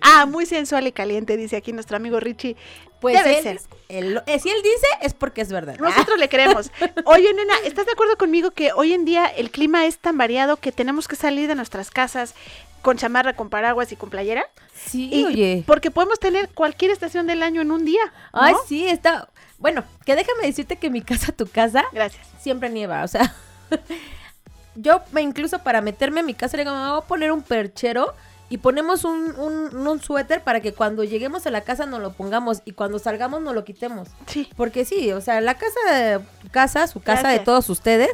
[0.02, 2.56] Ah, muy sensual y caliente, dice aquí nuestro amigo Richie.
[3.02, 3.60] Pues Debe él- ser.
[3.88, 5.78] él- eh, si él dice, es porque es verdad.
[5.80, 6.70] Nosotros le creemos.
[7.06, 10.58] Oye, nena, ¿estás de acuerdo conmigo que hoy en día el clima es tan variado
[10.58, 12.36] que tenemos que salir de nuestras casas
[12.82, 14.46] con chamarra, con paraguas y con playera?
[14.76, 15.64] Sí, Y- oye.
[15.66, 18.04] Porque podemos tener cualquier estación del año en un día.
[18.34, 18.42] ¿no?
[18.42, 19.30] Ay, sí, está.
[19.58, 22.26] Bueno, que déjame decirte que mi casa, tu casa, Gracias.
[22.42, 23.04] siempre nieva.
[23.04, 23.34] O sea,
[24.76, 27.42] yo me incluso para meterme a mi casa le digo, me voy a poner un
[27.42, 28.14] perchero
[28.50, 32.14] y ponemos un, un, un suéter para que cuando lleguemos a la casa nos lo
[32.14, 34.10] pongamos y cuando salgamos nos lo quitemos.
[34.26, 34.50] Sí.
[34.58, 38.12] Porque sí, o sea, la casa, casa, su casa de todos ustedes,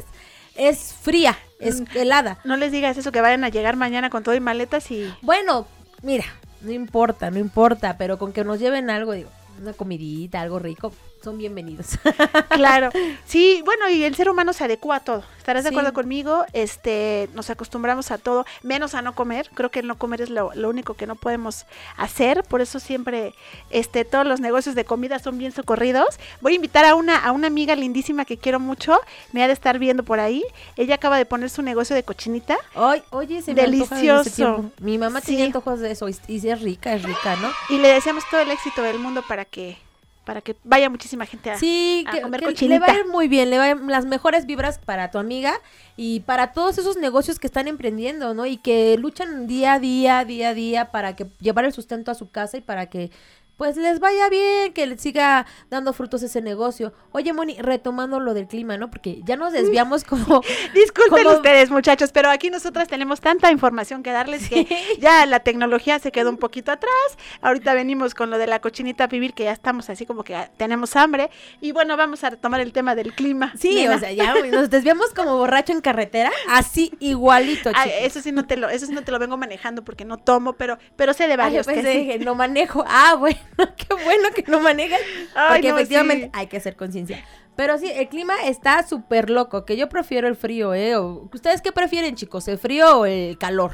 [0.54, 2.38] es fría, es helada.
[2.44, 5.66] No les digas eso que vayan a llegar mañana con todo y maletas y Bueno,
[6.02, 6.24] mira,
[6.60, 10.92] no importa, no importa, pero con que nos lleven algo, digo, una comidita, algo rico,
[11.26, 11.98] son bienvenidos.
[12.50, 12.90] Claro,
[13.26, 15.24] sí, bueno, y el ser humano se adecua a todo.
[15.38, 16.44] ¿Estarás de acuerdo conmigo?
[16.52, 19.50] Este, nos acostumbramos a todo, menos a no comer.
[19.54, 22.42] Creo que el no comer es lo, lo único que no podemos hacer.
[22.44, 23.34] Por eso siempre,
[23.70, 26.18] este, todos los negocios de comida son bien socorridos.
[26.40, 28.98] Voy a invitar a una, a una amiga lindísima que quiero mucho.
[29.32, 30.42] Me ha de estar viendo por ahí.
[30.76, 32.56] Ella acaba de poner su negocio de cochinita.
[32.74, 34.70] Ay, oye, se me Delicioso.
[34.80, 35.32] Mi mamá Sí.
[35.32, 37.50] tenía antojos de eso y, es rica, es rica, ¿no?
[37.68, 39.78] Y le deseamos todo el éxito del mundo para que,
[40.26, 42.74] para que vaya muchísima gente a, Sí, a que, comer que cochinita.
[42.74, 45.18] le va a ir muy bien, le va a ir las mejores vibras para tu
[45.18, 45.54] amiga
[45.96, 48.44] y para todos esos negocios que están emprendiendo, ¿no?
[48.44, 52.16] Y que luchan día a día, día a día para que llevar el sustento a
[52.16, 53.12] su casa y para que
[53.56, 56.92] pues les vaya bien, que les siga dando frutos ese negocio.
[57.12, 58.90] Oye, Moni, retomando lo del clima, ¿no?
[58.90, 60.42] Porque ya nos desviamos como
[60.74, 64.66] Disculpen como- ustedes, muchachos, pero aquí nosotras tenemos tanta información que darles que
[65.00, 66.92] ya la tecnología se quedó un poquito atrás.
[67.40, 70.94] Ahorita venimos con lo de la cochinita pibil, que ya estamos así como que tenemos
[70.96, 71.30] hambre.
[71.60, 73.52] Y bueno, vamos a retomar el tema del clima.
[73.58, 73.96] Sí, nena.
[73.96, 77.92] o sea, ya nos desviamos como borracho en carretera, así igualito, chicos.
[78.00, 80.52] eso sí no te lo, eso sí no te lo vengo manejando porque no tomo,
[80.52, 81.98] pero, pero sé de yo varios que pensé, sí.
[82.00, 82.84] dije, no manejo.
[82.86, 83.38] Ah, bueno,
[83.76, 85.00] qué bueno que no manejas.
[85.34, 86.30] Ay, Porque no, efectivamente sí.
[86.32, 87.24] hay que hacer conciencia.
[87.56, 90.98] Pero sí, el clima está súper loco, que yo prefiero el frío, ¿eh?
[90.98, 92.48] ¿Ustedes qué prefieren, chicos?
[92.48, 93.72] ¿El frío o el calor?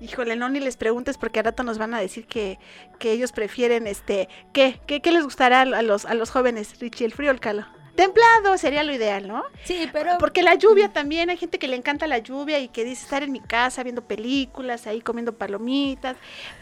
[0.00, 2.60] Híjole, no ni les preguntes porque al rato nos van a decir que,
[3.00, 4.80] que ellos prefieren este, ¿qué?
[4.86, 7.66] ¿Qué, qué les gustará a los, a los jóvenes, Richie, el frío o el calor?
[7.98, 9.42] Templado sería lo ideal, ¿no?
[9.64, 10.18] Sí, pero...
[10.18, 13.24] Porque la lluvia también, hay gente que le encanta la lluvia y que dice estar
[13.24, 16.16] en mi casa viendo películas, ahí comiendo palomitas,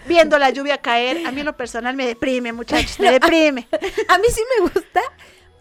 [0.07, 1.27] viendo la lluvia caer.
[1.27, 3.69] A mí en lo personal me deprime, muchachos, me deprime.
[4.09, 5.03] A mí sí me gusta.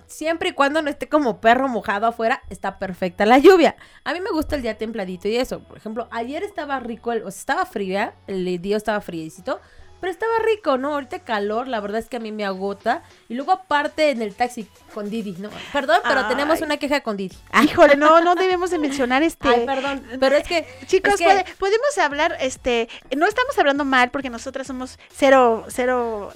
[0.08, 3.76] Siempre y cuando no esté como perro mojado afuera, está perfecta la lluvia.
[4.06, 5.60] A mí me gusta el día templadito y eso.
[5.60, 9.60] Por ejemplo, ayer estaba rico, el- o sea, estaba fría, el día estaba friecito,
[10.06, 10.94] pero estaba rico, ¿no?
[10.94, 13.02] Ahorita calor, la verdad es que a mí me agota.
[13.28, 15.50] Y luego aparte en el taxi con Didi, ¿no?
[15.74, 16.28] Perdón, pero Ay.
[16.28, 17.36] tenemos una queja con Didi.
[17.64, 19.48] Híjole, no, no debemos de mencionar este...
[19.48, 20.68] Ay, perdón, pero es que...
[20.86, 22.88] Chicos, es que- puede- podemos hablar, este,
[23.18, 26.32] no estamos hablando mal porque nosotras somos cero, cero,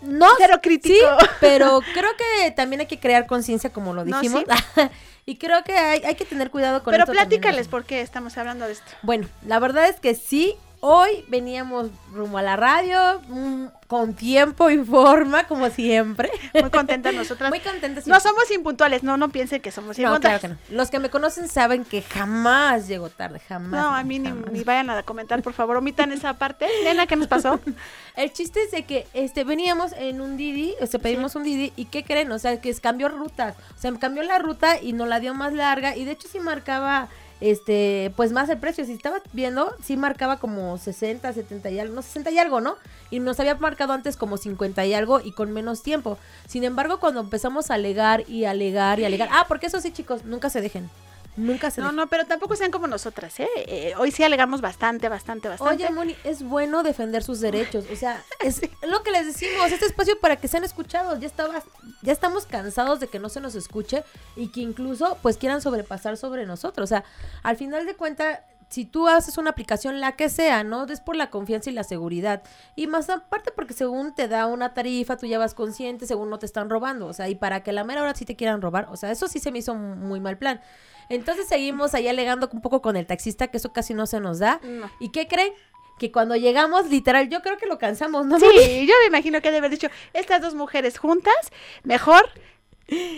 [0.00, 0.94] No, cero crítico.
[1.20, 4.44] Sí, pero creo que también hay que crear conciencia, como lo No, dijimos.
[5.26, 7.70] y creo que hay, hay que tener cuidado con Pero esto también, platícales ¿no?
[7.72, 8.90] por qué estamos hablando de esto.
[9.02, 14.70] Bueno, la verdad es que sí, hoy veníamos rumbo a la radio, mm, con tiempo
[14.70, 16.30] y forma, como siempre.
[16.54, 17.50] Muy contentas nosotras.
[17.50, 18.06] Muy contentas.
[18.06, 20.40] No somos impuntuales, no, no piensen que somos No, impuntuales.
[20.40, 20.76] claro que no.
[20.76, 23.70] Los que me conocen saben que jamás llego tarde, jamás.
[23.70, 26.66] No, a mí ni, ni vayan a comentar, por favor, omitan esa parte.
[26.84, 27.60] Nena, ¿qué nos pasó?
[28.16, 31.72] El chiste es de que este veníamos en un Didi, o sea, pedimos un Didi
[31.76, 32.30] y ¿qué creen?
[32.32, 33.54] O sea, que cambió ruta.
[33.76, 36.38] O sea, cambió la ruta y nos la dio más larga y de hecho sí
[36.38, 37.08] marcaba
[37.40, 38.84] este, pues más el precio.
[38.84, 42.76] Si estabas viendo, sí marcaba como 60, 70 y algo, no 60 y algo, ¿no?
[43.10, 46.18] Y nos había marcado antes como 50 y algo y con menos tiempo.
[46.46, 50.24] Sin embargo, cuando empezamos a alegar y alegar y alegar, ah, porque eso sí, chicos,
[50.24, 50.88] nunca se dejen.
[51.36, 53.48] Nunca se No, no, pero tampoco sean como nosotras, ¿eh?
[53.56, 55.84] Eh, Hoy sí alegamos bastante, bastante, bastante.
[55.84, 57.84] Oye, Moni, es bueno defender sus derechos.
[57.92, 61.20] O sea, es lo que les decimos, este espacio para que sean escuchados.
[61.20, 61.62] Ya estaba,
[62.02, 64.04] ya estamos cansados de que no se nos escuche
[64.36, 66.84] y que incluso pues quieran sobrepasar sobre nosotros.
[66.84, 67.04] O sea,
[67.42, 68.40] al final de cuentas,
[68.70, 70.84] si tú haces una aplicación, la que sea, ¿no?
[70.84, 72.42] Es por la confianza y la seguridad.
[72.76, 76.38] Y más aparte porque según te da una tarifa, tú ya vas consciente, según no
[76.38, 77.06] te están robando.
[77.06, 78.86] O sea, y para que la mera hora sí te quieran robar.
[78.90, 80.60] O sea, eso sí se me hizo muy mal plan.
[81.08, 84.38] Entonces seguimos ahí alegando un poco con el taxista, que eso casi no se nos
[84.38, 84.60] da.
[84.62, 84.88] No.
[85.00, 85.52] ¿Y qué creen?
[85.98, 88.38] Que cuando llegamos, literal, yo creo que lo cansamos, ¿no?
[88.38, 91.34] Sí, yo me imagino que debe haber dicho, estas dos mujeres juntas,
[91.82, 92.30] mejor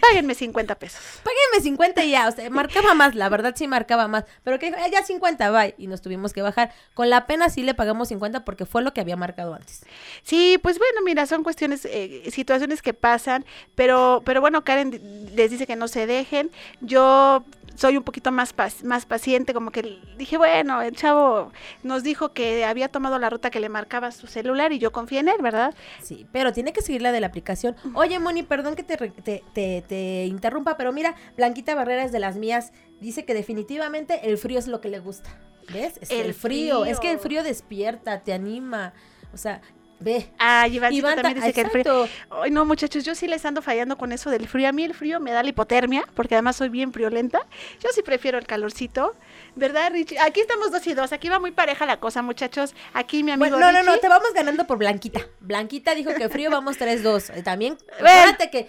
[0.00, 1.00] páguenme 50 pesos.
[1.22, 4.66] Páguenme 50 y ya, o sea, marcaba más, la verdad sí marcaba más, pero que
[4.66, 6.72] dijo, "Eh, ya 50, bye, y nos tuvimos que bajar.
[6.94, 9.84] Con la pena sí le pagamos 50 porque fue lo que había marcado antes.
[10.22, 13.44] Sí, pues bueno, mira, son cuestiones, eh, situaciones que pasan,
[13.74, 15.00] pero, pero bueno, Karen
[15.34, 16.50] les dice que no se dejen.
[16.80, 17.44] Yo
[17.76, 21.52] soy un poquito más, pac- más paciente, como que dije, bueno, el chavo
[21.82, 25.20] nos dijo que había tomado la ruta que le marcaba su celular y yo confié
[25.20, 25.74] en él, ¿verdad?
[26.02, 27.76] Sí, pero tiene que seguir la de la aplicación.
[27.94, 32.18] Oye, Moni, perdón que te, te, te- te interrumpa, pero mira, Blanquita Barrera es de
[32.18, 32.72] las mías.
[33.00, 35.30] Dice que definitivamente el frío es lo que le gusta.
[35.72, 35.98] ¿Ves?
[36.00, 36.84] Es el, El frío.
[36.84, 37.40] Es que el frío.
[37.40, 38.92] frío despierta, te anima.
[39.32, 39.60] O sea,
[40.02, 40.28] ve.
[40.38, 42.08] Ah, Iván ta- también dice que el frío.
[42.30, 44.68] Ay, no, muchachos, yo sí les ando fallando con eso del frío.
[44.68, 47.40] A mí el frío me da la hipotermia, porque además soy bien friolenta.
[47.82, 49.14] Yo sí prefiero el calorcito.
[49.56, 50.18] ¿Verdad, Richie?
[50.18, 51.12] Aquí estamos dos y dos.
[51.12, 52.74] Aquí va muy pareja la cosa, muchachos.
[52.94, 55.20] Aquí mi amigo Bueno, no, no, no, te vamos ganando por Blanquita.
[55.40, 57.30] Blanquita dijo que frío vamos 3-2.
[57.34, 58.68] Eh, También, acuérdate que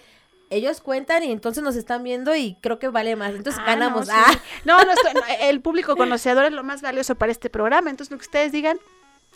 [0.50, 3.32] ellos cuentan y entonces nos están viendo y creo que vale más.
[3.34, 4.08] Entonces Ah, ganamos.
[4.08, 4.34] No, Ah.
[4.66, 7.90] no, nuestro- no, el público conocedor es lo más valioso para este programa.
[7.90, 8.78] Entonces, lo que ustedes digan,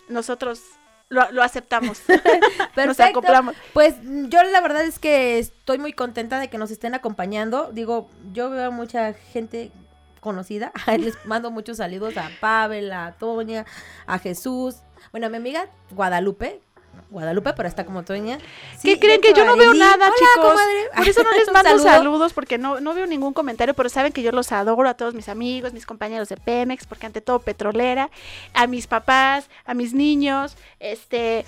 [0.09, 0.61] nosotros
[1.10, 2.01] lo, lo aceptamos.
[2.76, 3.55] Nos acoplamos.
[3.74, 7.72] Pues yo la verdad es que estoy muy contenta de que nos estén acompañando.
[7.72, 9.72] Digo, yo veo a mucha gente
[10.20, 10.72] conocida.
[10.99, 13.66] Les mando muchos saludos a Pavel, a Toña,
[14.05, 14.78] a Jesús.
[15.12, 16.62] Bueno, a mi amiga Guadalupe.
[17.10, 18.38] Guadalupe, pero está como Toña.
[18.78, 20.51] Sí, ¿Qué creen que yo no veo nada, Hola, chicos?
[20.51, 20.89] comadre.
[20.95, 21.84] Por eso no les mando saludo.
[21.86, 25.14] saludos, porque no, no veo ningún comentario, pero saben que yo los adoro a todos
[25.14, 28.10] mis amigos, mis compañeros de Pemex, porque ante todo petrolera,
[28.53, 31.45] a mis papás, a mis niños, este,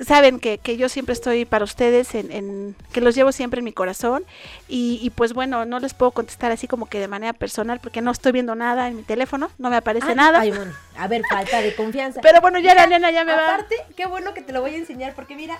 [0.00, 3.64] saben que, que yo siempre estoy para ustedes, en, en- que los llevo siempre en
[3.64, 4.24] mi corazón,
[4.68, 8.00] y, y pues bueno, no les puedo contestar así como que de manera personal, porque
[8.00, 10.40] no estoy viendo nada en mi teléfono, no me aparece Ah, nada.
[10.40, 12.20] ay, bueno, a ver, falta de confianza.
[12.22, 13.44] Pero bueno, ya la nena ya me va.
[13.54, 15.58] Aparte, qué bueno que te lo voy a enseñar porque mira.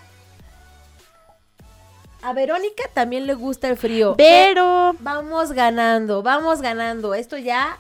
[2.23, 4.15] A Verónica también le gusta el frío.
[4.19, 7.15] Pero Vamos ganando, vamos ganando.
[7.15, 7.79] Esto ya,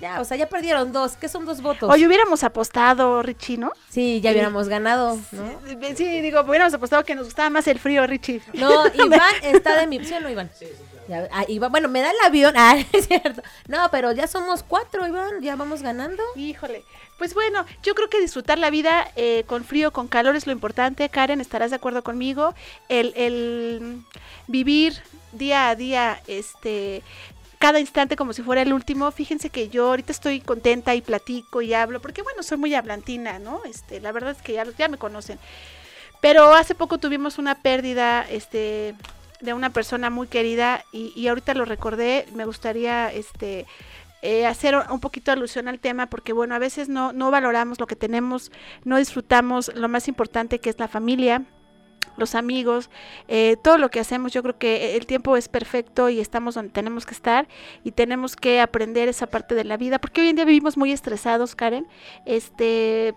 [0.00, 1.16] ya, o sea, ya perdieron dos.
[1.16, 1.90] ¿Qué son dos votos?
[1.90, 3.72] Oye, hubiéramos apostado, Richie, ¿no?
[3.88, 5.60] sí, ya hubiéramos ganado, ¿no?
[5.94, 8.40] Sí, digo, hubiéramos apostado que nos gustaba más el frío, Richie.
[8.54, 10.50] No, Iván está de mi opción, ¿no, Iván?
[11.08, 12.54] Ya, ah, Iván, bueno, me da el avión.
[12.56, 13.42] Ah, es cierto.
[13.68, 15.40] No, pero ya somos cuatro, Iván.
[15.40, 16.22] Ya vamos ganando.
[16.34, 16.84] Híjole.
[17.18, 20.52] Pues bueno, yo creo que disfrutar la vida eh, con frío, con calor es lo
[20.52, 21.08] importante.
[21.08, 22.54] Karen, estarás de acuerdo conmigo.
[22.88, 24.02] El, el
[24.48, 25.00] vivir
[25.32, 27.02] día a día, este,
[27.58, 29.10] cada instante como si fuera el último.
[29.10, 33.38] Fíjense que yo ahorita estoy contenta y platico y hablo, porque bueno, soy muy hablantina,
[33.38, 33.60] ¿no?
[33.64, 35.38] Este, la verdad es que ya, ya me conocen.
[36.20, 38.94] Pero hace poco tuvimos una pérdida, este,
[39.40, 42.26] de una persona muy querida y, y ahorita lo recordé.
[42.34, 43.66] Me gustaría, este,
[44.22, 47.86] eh, hacer un poquito alusión al tema porque bueno, a veces no, no valoramos lo
[47.86, 48.50] que tenemos,
[48.82, 51.44] no disfrutamos lo más importante que es la familia,
[52.16, 52.90] los amigos,
[53.28, 56.72] eh, todo lo que hacemos, yo creo que el tiempo es perfecto y estamos donde
[56.72, 57.48] tenemos que estar
[57.84, 60.92] y tenemos que aprender esa parte de la vida, porque hoy en día vivimos muy
[60.92, 61.86] estresados, Karen,
[62.24, 63.14] este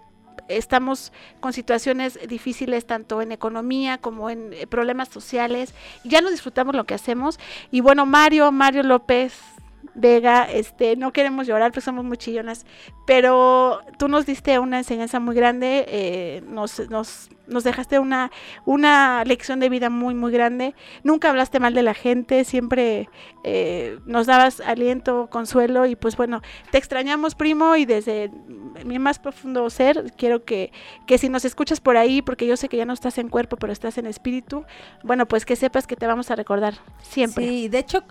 [0.48, 5.74] estamos con situaciones difíciles tanto en economía como en eh, problemas sociales.
[6.04, 7.40] Ya no disfrutamos lo que hacemos.
[7.72, 9.34] Y bueno Mario Mario López
[10.00, 12.66] Vega, este, no queremos llorar, pues somos muy chillonas,
[13.06, 18.32] pero tú nos diste una enseñanza muy grande, eh, nos, nos, nos dejaste una,
[18.66, 20.76] una lección de vida muy, muy grande.
[21.04, 23.10] Nunca hablaste mal de la gente, siempre
[23.44, 26.42] eh, nos dabas aliento, consuelo, y pues bueno,
[26.72, 28.32] te extrañamos, primo, y desde
[28.86, 30.72] mi más profundo ser, quiero que,
[31.06, 33.58] que si nos escuchas por ahí, porque yo sé que ya no estás en cuerpo,
[33.58, 34.66] pero estás en espíritu,
[35.04, 37.48] bueno, pues que sepas que te vamos a recordar siempre.
[37.48, 38.04] Sí, de hecho,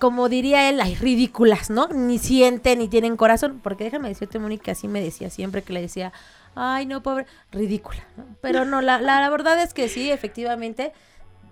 [0.00, 1.88] como diría él, hay ridículas, ¿no?
[1.88, 3.60] Ni sienten ni tienen corazón.
[3.62, 6.12] Porque déjame decirte, Mónica, así me decía siempre que le decía,
[6.54, 8.00] ay, no, pobre, ridícula.
[8.16, 8.24] ¿no?
[8.40, 10.92] Pero no, la, la, la verdad es que sí, efectivamente,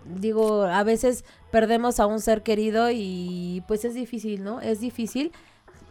[0.04, 4.60] digo, a veces perdemos a un ser querido y pues es difícil, ¿no?
[4.60, 5.32] Es difícil.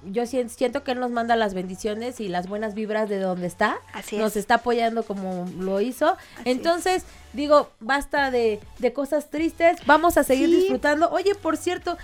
[0.05, 3.47] Yo sien- siento que él nos manda las bendiciones y las buenas vibras de donde
[3.47, 3.77] está.
[3.93, 4.37] Así Nos es.
[4.37, 6.15] está apoyando como lo hizo.
[6.45, 9.77] Entonces, digo, basta de, de cosas tristes.
[9.85, 10.55] Vamos a seguir Sí.
[10.55, 11.09] disfrutando.
[11.11, 11.97] Oye, por cierto,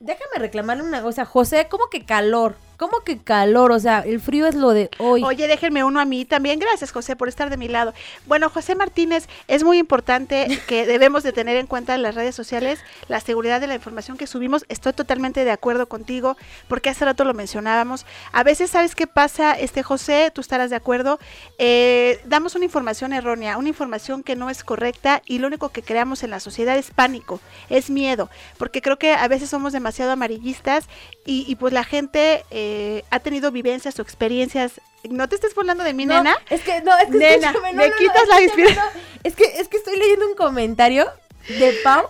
[0.00, 1.24] déjame reclamarle una cosa.
[1.24, 2.56] José, ¿cómo que calor?
[2.78, 3.72] ¿Cómo que calor?
[3.72, 5.24] O sea, el frío es lo de hoy.
[5.24, 6.60] Oye, déjenme uno a mí también.
[6.60, 7.92] Gracias, José, por estar de mi lado.
[8.26, 12.36] Bueno, José Martínez, es muy importante que debemos de tener en cuenta en las redes
[12.36, 14.64] sociales la seguridad de la información que subimos.
[14.68, 16.36] Estoy totalmente de acuerdo contigo,
[16.68, 18.06] porque hace rato lo mencionábamos.
[18.30, 20.30] A veces, ¿sabes qué pasa, este José?
[20.32, 21.18] Tú estarás de acuerdo.
[21.58, 25.82] Eh, damos una información errónea, una información que no es correcta y lo único que
[25.82, 30.12] creamos en la sociedad es pánico, es miedo, porque creo que a veces somos demasiado
[30.12, 30.84] amarillistas
[31.26, 32.44] y, y pues la gente...
[32.52, 34.80] Eh, eh, ha tenido vivencias o experiencias.
[35.08, 36.36] ¿No te estés burlando de mi No, nena?
[36.50, 38.84] Es que, no, es que Nena, no, me no, quitas la inspiración.
[39.24, 41.06] Es que, es que estoy leyendo un comentario
[41.48, 42.08] de Pau.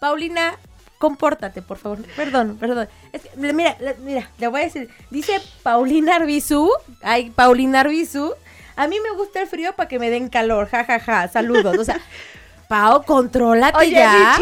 [0.00, 0.58] Paulina,
[0.98, 2.02] compórtate, por favor.
[2.14, 2.88] Perdón, perdón.
[3.12, 4.90] Es que, mira, mira, le voy a decir.
[5.10, 6.70] Dice Paulina Arbizu.
[7.02, 8.34] Ay, Paulina Arbizu.
[8.76, 10.68] A mí me gusta el frío para que me den calor.
[10.68, 11.28] Ja, ja, ja.
[11.28, 11.78] Saludos.
[11.78, 12.00] O sea,
[12.72, 14.34] Pau, contrólate Oye, ya.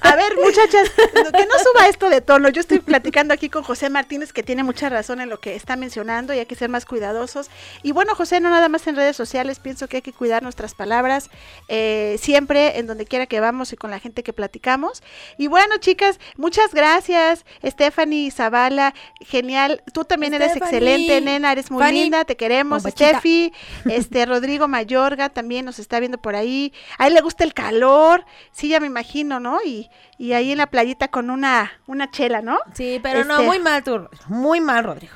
[0.00, 2.48] A ver, muchachas, que no suba esto de tono.
[2.48, 5.76] Yo estoy platicando aquí con José Martínez, que tiene mucha razón en lo que está
[5.76, 7.50] mencionando y hay que ser más cuidadosos.
[7.82, 10.74] Y bueno, José, no nada más en redes sociales, pienso que hay que cuidar nuestras
[10.74, 11.28] palabras
[11.68, 15.02] eh, siempre, en donde quiera que vamos y con la gente que platicamos.
[15.36, 19.82] Y bueno, chicas, muchas gracias, Stephanie Zavala, genial.
[19.92, 22.84] Tú también eres excelente, nena, eres muy Fanny, linda, te queremos.
[22.84, 23.18] bombachita.
[23.18, 23.52] Steffi,
[23.84, 26.72] este Rodrigo Mayorga también nos está viendo por ahí.
[26.96, 29.58] A él le gusta el calor, sí, ya me imagino, ¿no?
[29.64, 32.58] Y, y ahí en la playita con una, una chela, ¿no?
[32.74, 34.08] Sí, pero no, Este, muy mal tú.
[34.28, 35.14] Muy mal, Rodrigo.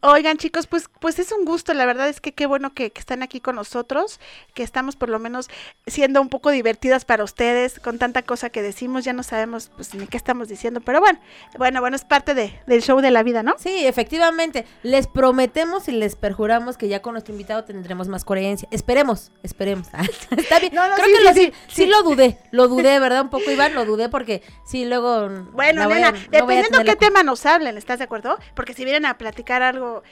[0.00, 3.00] Oigan, chicos, pues, pues es un gusto, la verdad es que qué bueno que, que
[3.00, 4.20] están aquí con nosotros,
[4.54, 5.48] que estamos por lo menos
[5.86, 9.94] siendo un poco divertidas para ustedes, con tanta cosa que decimos, ya no sabemos pues
[9.94, 11.18] ni qué estamos diciendo, pero bueno,
[11.58, 13.54] bueno, bueno, es parte de, del show de la vida, ¿no?
[13.58, 14.64] Sí, efectivamente.
[14.82, 18.66] Les prometemos y les perjuramos que ya con nuestro invitado tendremos más coherencia.
[18.70, 19.88] Esperemos, esperemos.
[20.36, 20.74] Está bien.
[20.74, 22.38] No, no, Creo sí, que sí, lo, sí, lo dudé.
[22.50, 23.22] Lo dudé, ¿verdad?
[23.22, 25.28] Un poco, Iván, lo dudé porque sí, luego.
[25.52, 28.38] Bueno, a- nena, no dependiendo qué tema nos hablen, ¿estás de acuerdo?
[28.54, 30.02] Porque si vienen a platicar algo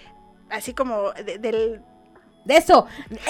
[0.50, 1.80] así como de- del
[2.44, 2.86] De eso,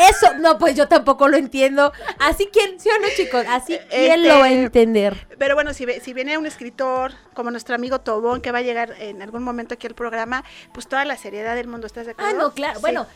[0.09, 1.93] eso, no, pues yo tampoco lo entiendo.
[2.21, 3.45] Así quién, ¿sí o no, chicos?
[3.49, 5.27] Así quién lo va a Este, entender.
[5.37, 8.95] Pero bueno, si, si viene un escritor como nuestro amigo Tobón, que va a llegar
[9.01, 12.31] en algún momento aquí al programa, pues toda la seriedad del mundo, ¿estás de acuerdo?
[12.31, 12.77] Ah, no, claro.
[12.77, 12.83] Sí.
[12.83, 13.07] Bueno,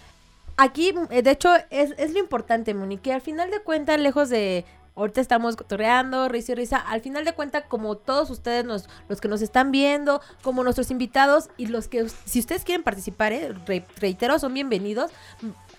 [0.56, 4.28] aquí, eh, de hecho, es, es lo importante, Moni, que al final de cuentas, lejos
[4.28, 4.64] de.
[4.96, 6.76] Ahorita estamos cotorreando, risa y risa.
[6.76, 10.90] Al final de cuentas, como todos ustedes, nos, los que nos están viendo, como nuestros
[10.92, 15.10] invitados y los que, si ustedes quieren participar, eh, re- reitero, son bienvenidos.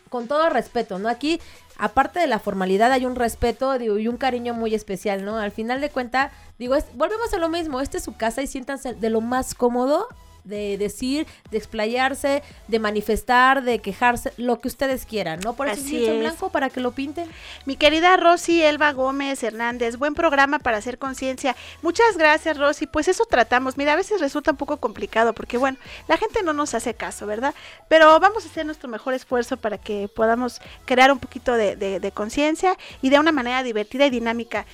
[0.09, 1.09] Con todo respeto, ¿no?
[1.09, 1.39] Aquí,
[1.77, 5.37] aparte de la formalidad, hay un respeto y un cariño muy especial, ¿no?
[5.37, 7.81] Al final de cuentas, digo, es- volvemos a lo mismo.
[7.81, 10.07] Esta es su casa y siéntanse de lo más cómodo
[10.45, 15.53] de decir, de explayarse, de manifestar, de quejarse, lo que ustedes quieran, ¿no?
[15.55, 17.27] Por eso Así es en blanco para que lo pinten.
[17.65, 21.55] Mi querida Rosy Elba Gómez Hernández, buen programa para hacer conciencia.
[21.81, 22.87] Muchas gracias, Rosy.
[22.87, 23.77] Pues eso tratamos.
[23.77, 25.77] Mira, a veces resulta un poco complicado porque, bueno,
[26.07, 27.53] la gente no nos hace caso, ¿verdad?
[27.89, 31.99] Pero vamos a hacer nuestro mejor esfuerzo para que podamos crear un poquito de, de-
[31.99, 34.65] de conciencia y de una manera divertida y dinámica.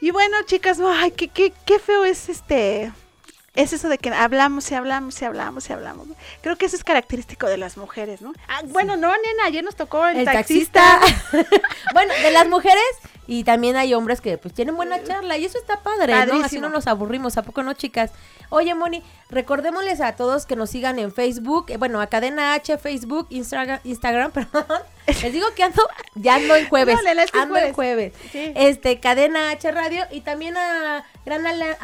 [0.00, 2.92] Y bueno, chicas, ay, qué, qué, qué feo es este.
[3.54, 6.06] Es eso de que hablamos y hablamos y hablamos y hablamos.
[6.40, 8.32] Creo que eso es característico de las mujeres, ¿no?
[8.48, 11.00] Ah, bueno, no, nena, ayer nos tocó el, El taxista.
[11.00, 11.46] taxista.
[11.92, 12.82] bueno, de las mujeres
[13.26, 16.18] y también hay hombres que pues tienen buena charla y eso está padre, ¿no?
[16.20, 16.62] Así Padrísimo.
[16.62, 18.10] no nos aburrimos, ¿a poco no, chicas?
[18.48, 22.76] Oye, Moni, recordémosles a todos que nos sigan en Facebook, eh, bueno, a Cadena H,
[22.78, 24.64] Facebook, Instagram, Instagram, perdón.
[25.22, 25.82] Les digo que ando,
[26.14, 28.12] ya ando en jueves, No, Lela, es que es ando en jueves.
[28.32, 28.52] Sí.
[28.54, 31.78] Este, Cadena H Radio y también a Gran Alianza,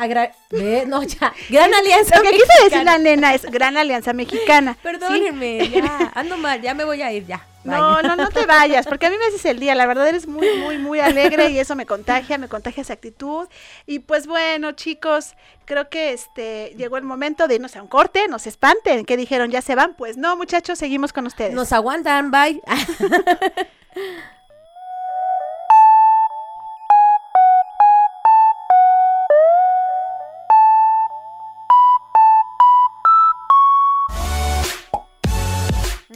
[0.87, 4.77] no, ya, Gran Alianza Lo que quise decir la nena es Gran Alianza Mexicana.
[4.83, 7.45] Perdónenme, ya, ando mal, ya me voy a ir, ya.
[7.67, 9.75] No, no, no te vayas, porque a mí me haces el día.
[9.75, 13.49] La verdad eres muy, muy, muy alegre y eso me contagia, me contagia esa actitud.
[13.87, 18.29] Y pues bueno, chicos, creo que este llegó el momento de irnos a un corte,
[18.29, 19.05] no se espanten.
[19.05, 19.51] ¿Qué dijeron?
[19.51, 19.95] ¿Ya se van?
[19.95, 21.55] Pues no, muchachos, seguimos con ustedes.
[21.55, 22.63] Nos aguantan, bye.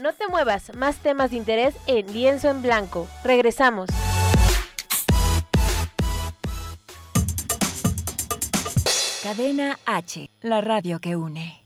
[0.03, 3.07] No te muevas, más temas de interés en Lienzo en Blanco.
[3.23, 3.91] Regresamos.
[9.23, 11.63] Cadena H, la radio que une.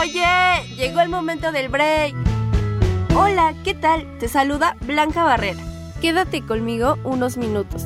[0.00, 2.37] Oye, llegó el momento del break.
[3.20, 4.16] Hola, ¿qué tal?
[4.18, 5.60] Te saluda Blanca Barrera.
[6.00, 7.82] Quédate conmigo unos minutos.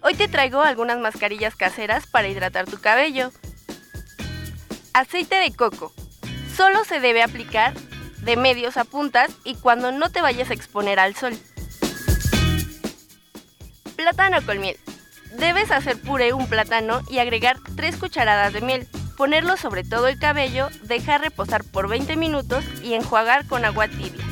[0.00, 3.30] Hoy te traigo algunas mascarillas caseras para hidratar tu cabello.
[4.94, 5.92] Aceite de coco.
[6.56, 7.74] Solo se debe aplicar
[8.22, 11.34] de medios a puntas y cuando no te vayas a exponer al sol.
[13.96, 14.78] Plátano con miel.
[15.36, 18.88] Debes hacer puré un plátano y agregar 3 cucharadas de miel.
[19.16, 24.24] Ponerlo sobre todo el cabello, dejar reposar por 20 minutos y enjuagar con agua tibia.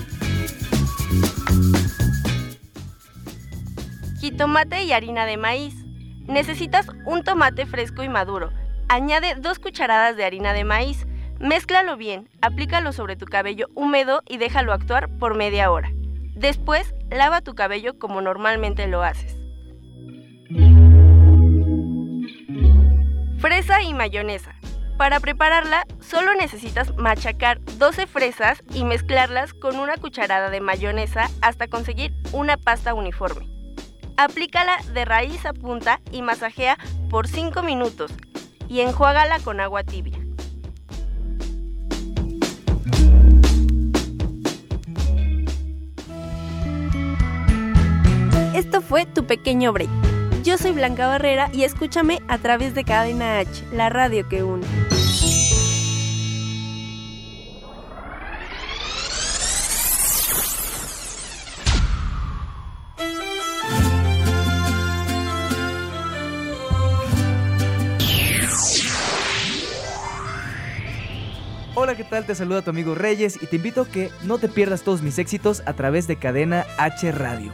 [4.20, 5.74] Jitomate y harina de maíz.
[6.26, 8.50] Necesitas un tomate fresco y maduro.
[8.88, 11.06] Añade 2 cucharadas de harina de maíz.
[11.38, 15.90] Mézclalo bien, aplícalo sobre tu cabello húmedo y déjalo actuar por media hora.
[16.34, 19.36] Después, lava tu cabello como normalmente lo haces.
[23.38, 24.54] Fresa y mayonesa.
[24.96, 31.68] Para prepararla, solo necesitas machacar 12 fresas y mezclarlas con una cucharada de mayonesa hasta
[31.68, 33.46] conseguir una pasta uniforme.
[34.16, 36.78] Aplícala de raíz a punta y masajea
[37.10, 38.10] por 5 minutos
[38.68, 40.18] y enjuágala con agua tibia.
[48.54, 50.15] Esto fue tu pequeño break.
[50.46, 54.64] Yo soy Blanca Barrera y escúchame a través de Cadena H, la radio que une.
[71.74, 72.24] Hola, ¿qué tal?
[72.24, 75.18] Te saluda tu amigo Reyes y te invito a que no te pierdas todos mis
[75.18, 77.50] éxitos a través de Cadena H Radio.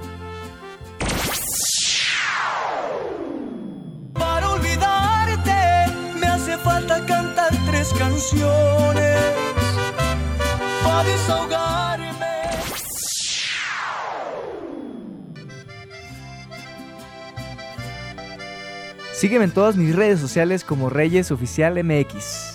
[6.63, 9.19] Falta cantar tres canciones.
[10.83, 12.27] Para desahogarme.
[19.15, 22.53] Sígueme en todas mis redes sociales como Reyes Oficial MX.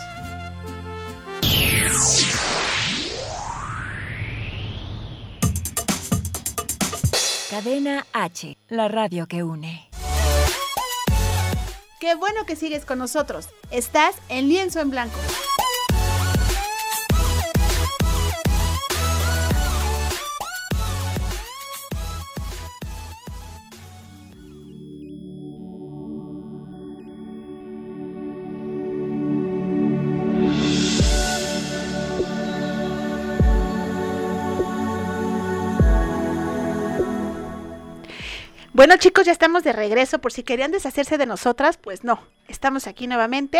[7.49, 9.89] Cadena H, la radio que une.
[11.99, 13.49] Qué bueno que sigues con nosotros.
[13.71, 15.17] Estás en lienzo en blanco.
[38.77, 40.19] Bueno chicos, ya estamos de regreso.
[40.19, 43.59] Por si querían deshacerse de nosotras, pues no, estamos aquí nuevamente.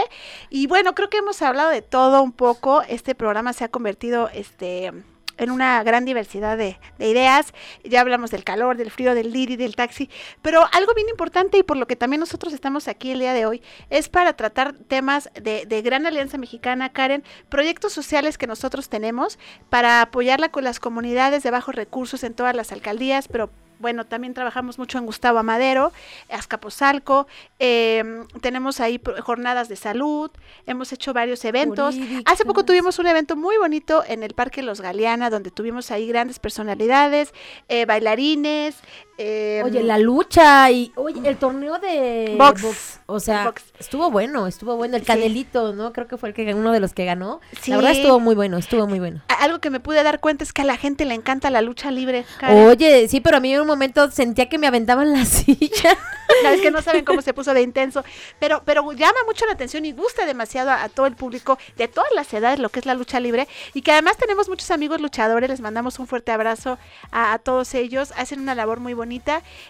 [0.52, 2.84] Y bueno, creo que hemos hablado de todo un poco.
[2.84, 4.94] Este programa se ha convertido este,
[5.38, 7.52] en una gran diversidad de, de ideas.
[7.84, 10.08] Ya hablamos del calor, del frío, del Didi, del taxi.
[10.44, 13.48] Pero algo bien importante y por lo que también nosotros estamos aquí el día de
[13.48, 19.40] hoy es para tratar temas de Gran Alianza Mexicana, Karen, proyectos sociales que nosotros tenemos
[19.72, 23.50] para apoyarla con las comunidades de bajos recursos en todas las alcaldías, pero
[23.80, 25.92] bueno, también trabajamos mucho en Gustavo Amadero,
[26.30, 27.28] Azcapotzalco,
[27.60, 30.32] eh, tenemos ahí jornadas de salud,
[30.66, 31.96] hemos hecho varios eventos.
[32.26, 36.08] Hace poco tuvimos un evento muy bonito en el Parque Los Galeana, donde tuvimos ahí
[36.08, 37.34] grandes personalidades,
[37.68, 38.76] eh, bailarines.
[39.18, 43.00] Eh, Oye, la lucha y oye, el torneo de Box.
[43.08, 43.64] o sea, Box.
[43.80, 44.96] estuvo bueno, estuvo bueno.
[44.96, 45.08] El Sí.
[45.08, 45.94] Canelito, ¿no?
[45.94, 47.42] Creo que fue el que uno de los que ganó.
[47.62, 47.72] Sí.
[47.72, 49.22] La verdad estuvo muy bueno, estuvo muy bueno.
[49.40, 51.92] Algo que me pude dar cuenta es que a la gente le encanta la lucha
[51.92, 52.26] libre.
[52.40, 52.68] Karen.
[52.68, 55.98] Oye, sí, pero a mí en un momento sentía que me aventaban la silla.
[56.44, 58.04] No, es que no saben cómo se puso de intenso,
[58.38, 61.88] pero, pero llama mucho la atención y gusta demasiado a, a todo el público de
[61.88, 65.00] todas las edades lo que es la lucha libre y que además tenemos muchos amigos
[65.00, 66.78] luchadores, les mandamos un fuerte abrazo
[67.12, 69.07] a, a todos ellos, hacen una labor muy bonita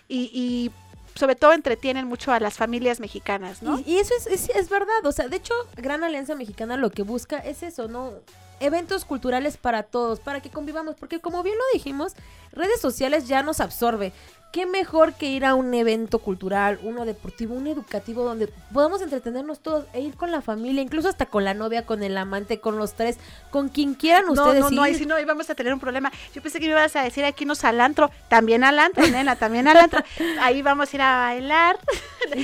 [0.07, 0.71] y,
[1.15, 3.79] sobre todo entretienen mucho a las familias mexicanas, ¿no?
[3.79, 6.91] Y, y eso es, es, es verdad, o sea, de hecho, Gran Alianza Mexicana lo
[6.91, 8.13] que busca es eso, ¿no?
[8.59, 12.13] Eventos culturales para todos, para que convivamos, porque como bien lo dijimos,
[12.51, 14.13] redes sociales ya nos absorbe.
[14.51, 19.59] ¿Qué mejor que ir a un evento cultural, uno deportivo, uno educativo, donde podamos entretenernos
[19.59, 22.77] todos e ir con la familia, incluso hasta con la novia, con el amante, con
[22.77, 23.17] los tres,
[23.51, 24.97] con quien quieran No, ustedes no, no, ahí ir?
[24.99, 26.11] sí no íbamos a tener un problema.
[26.33, 28.09] Yo pensé que me ibas a decir aquí nos al antro.
[28.29, 30.01] También al antro, nena, también al antro.
[30.41, 31.77] Ahí vamos a ir a bailar.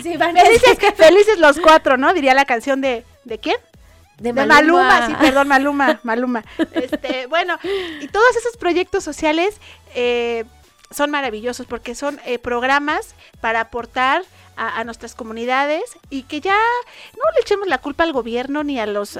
[0.03, 2.13] Sí, van- felices, felices los cuatro, ¿no?
[2.13, 3.57] Diría la canción de, ¿de quién?
[4.17, 4.83] De De Maluma.
[4.83, 6.43] Maluma, sí, perdón, Maluma, Maluma.
[6.73, 7.57] Este, bueno,
[7.99, 9.55] y todos esos proyectos sociales
[9.95, 10.45] eh,
[10.93, 14.23] son maravillosos porque son eh, programas para aportar
[14.55, 16.57] a, a nuestras comunidades y que ya
[17.13, 19.17] no le echemos la culpa al gobierno ni a las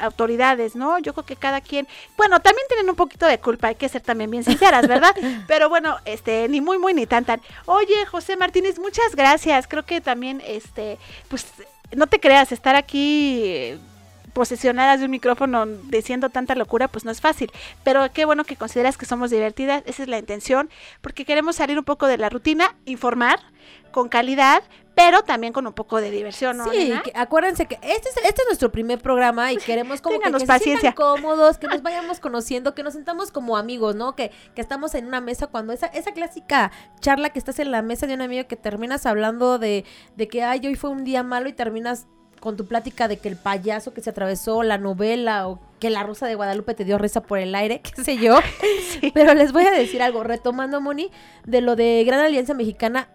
[0.00, 0.98] autoridades, ¿no?
[0.98, 1.86] Yo creo que cada quien,
[2.16, 5.14] bueno, también tienen un poquito de culpa, hay que ser también bien sinceras, ¿verdad?
[5.46, 7.40] Pero bueno, este, ni muy, muy, ni tan, tan.
[7.66, 9.66] Oye, José Martínez, muchas gracias.
[9.68, 10.98] Creo que también, este,
[11.28, 11.46] pues,
[11.94, 13.78] no te creas, estar aquí...
[14.34, 17.50] posesionadas de un micrófono diciendo tanta locura, pues no es fácil.
[17.84, 20.68] Pero qué bueno que consideras que somos divertidas, esa es la intención,
[21.00, 23.40] porque queremos salir un poco de la rutina, informar
[23.92, 24.62] con calidad,
[24.96, 26.68] pero también con un poco de diversión, ¿no?
[26.70, 30.32] Sí, que- acuérdense que este es, este es nuestro primer programa y queremos como que,
[30.32, 30.92] que paciencia.
[30.94, 34.16] cómodos, que nos vayamos conociendo, que nos sentamos como amigos, ¿no?
[34.16, 37.82] Que, que estamos en una mesa cuando esa, esa clásica charla que estás en la
[37.82, 39.84] mesa de un amigo que terminas hablando de,
[40.16, 42.06] de que, ay, hoy fue un día malo y terminas
[42.44, 46.02] con tu plática de que el payaso que se atravesó, la novela o que la
[46.02, 48.36] rosa de Guadalupe te dio risa por el aire, qué sé yo.
[49.14, 51.10] Pero les voy a decir algo, retomando, Moni,
[51.46, 53.08] de lo de Gran Alianza Mexicana.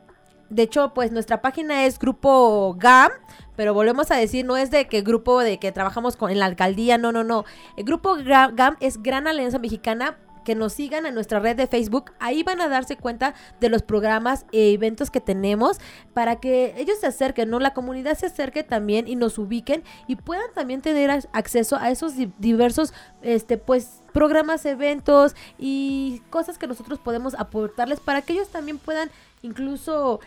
[0.50, 3.12] De hecho, pues nuestra página es Grupo GAM,
[3.56, 6.46] pero volvemos a decir, no es de que grupo de que trabajamos con, en la
[6.46, 7.46] alcaldía, no, no, no.
[7.78, 10.18] El Grupo GAM es Gran Alianza Mexicana.
[10.50, 13.84] Que nos sigan en nuestra red de Facebook, ahí van a darse cuenta de los
[13.84, 15.78] programas e eventos que tenemos
[16.16, 17.60] para que ellos se acerquen, ¿no?
[17.60, 21.92] La comunidad se acerque también y nos ubiquen y puedan también tener ac- acceso a
[21.92, 28.34] esos di- diversos, este, pues, programas, eventos y cosas que nosotros podemos aportarles para que
[28.34, 29.12] ellos también puedan
[29.44, 30.20] incluso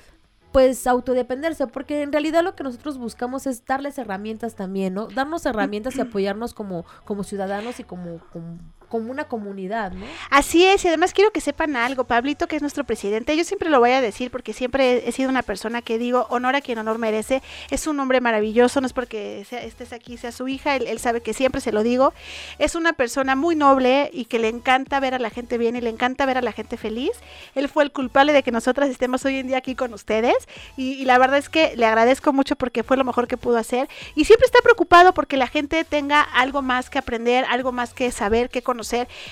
[0.53, 5.07] pues autodependerse, porque en realidad lo que nosotros buscamos es darles herramientas también, ¿no?
[5.09, 8.59] Darnos herramientas y apoyarnos como, como ciudadanos y como, como,
[8.93, 10.05] como una comunidad, ¿no?
[10.29, 13.71] Así es, y además quiero que sepan algo, Pablito, que es nuestro presidente, yo siempre
[13.71, 16.77] lo voy a decir porque siempre he sido una persona que digo, honor a quien
[16.77, 17.41] honor merece,
[17.71, 20.99] es un hombre maravilloso, no es porque sea- estés aquí, sea su hija, él, él
[20.99, 22.13] sabe que siempre se lo digo,
[22.59, 25.81] es una persona muy noble y que le encanta ver a la gente bien y
[25.81, 27.13] le encanta ver a la gente feliz,
[27.55, 30.37] él fue el culpable de que nosotras estemos hoy en día aquí con ustedes
[30.77, 33.57] y, y la verdad es que le agradezco mucho porque fue lo mejor que pudo
[33.57, 37.95] hacer y siempre está preocupado porque la gente tenga algo más que aprender, algo más
[37.95, 38.82] que saber, que conocer.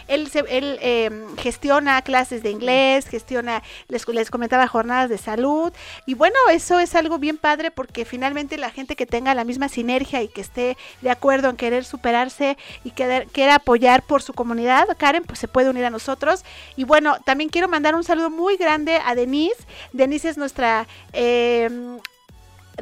[0.09, 5.73] Él, se- él eh, gestiona clases de inglés, gestiona, les, les comentaba, jornadas de salud
[6.07, 9.69] y bueno, eso es algo bien padre porque finalmente la gente que tenga la misma
[9.69, 14.33] sinergia y que esté de acuerdo en querer superarse y querer, quiera apoyar por su
[14.33, 16.45] comunidad, Karen, pues se puede unir a nosotros.
[16.77, 19.67] Y bueno, también quiero mandar un saludo muy grande a Denise.
[19.93, 20.87] Denise es nuestra...
[21.13, 21.69] eh,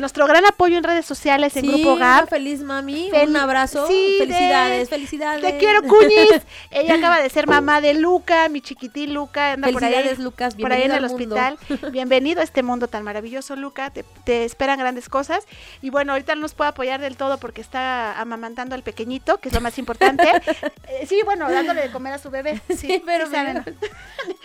[0.01, 2.28] nuestro gran apoyo en redes sociales en Sí, Grupo GAP.
[2.28, 5.42] feliz mami, Fel- un abrazo, Sí, felicidades, de- felicidades.
[5.42, 6.42] Te quiero, Cuñis.
[6.70, 9.53] Ella acaba de ser mamá de Luca, mi chiquitín Luca.
[9.53, 11.59] Anda por ahí, Lucas, por ahí en el hospital.
[11.92, 13.90] Bienvenido a este mundo tan maravilloso, Luca.
[13.90, 15.46] Te, te esperan grandes cosas.
[15.82, 19.49] Y bueno, ahorita no nos puede apoyar del todo porque está amamantando al pequeñito, que
[19.49, 20.28] es lo más importante.
[20.90, 22.62] Eh, sí, bueno, dándole de comer a su bebé.
[22.74, 23.62] Sí, pero sí saben.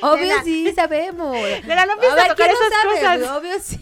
[0.02, 0.44] Obvio Nena.
[0.44, 1.34] sí, sabemos.
[1.66, 3.22] Nena, no A ver, tocar ¿quién no esas sabe?
[3.22, 3.38] cosas.
[3.38, 3.82] Obvio sí.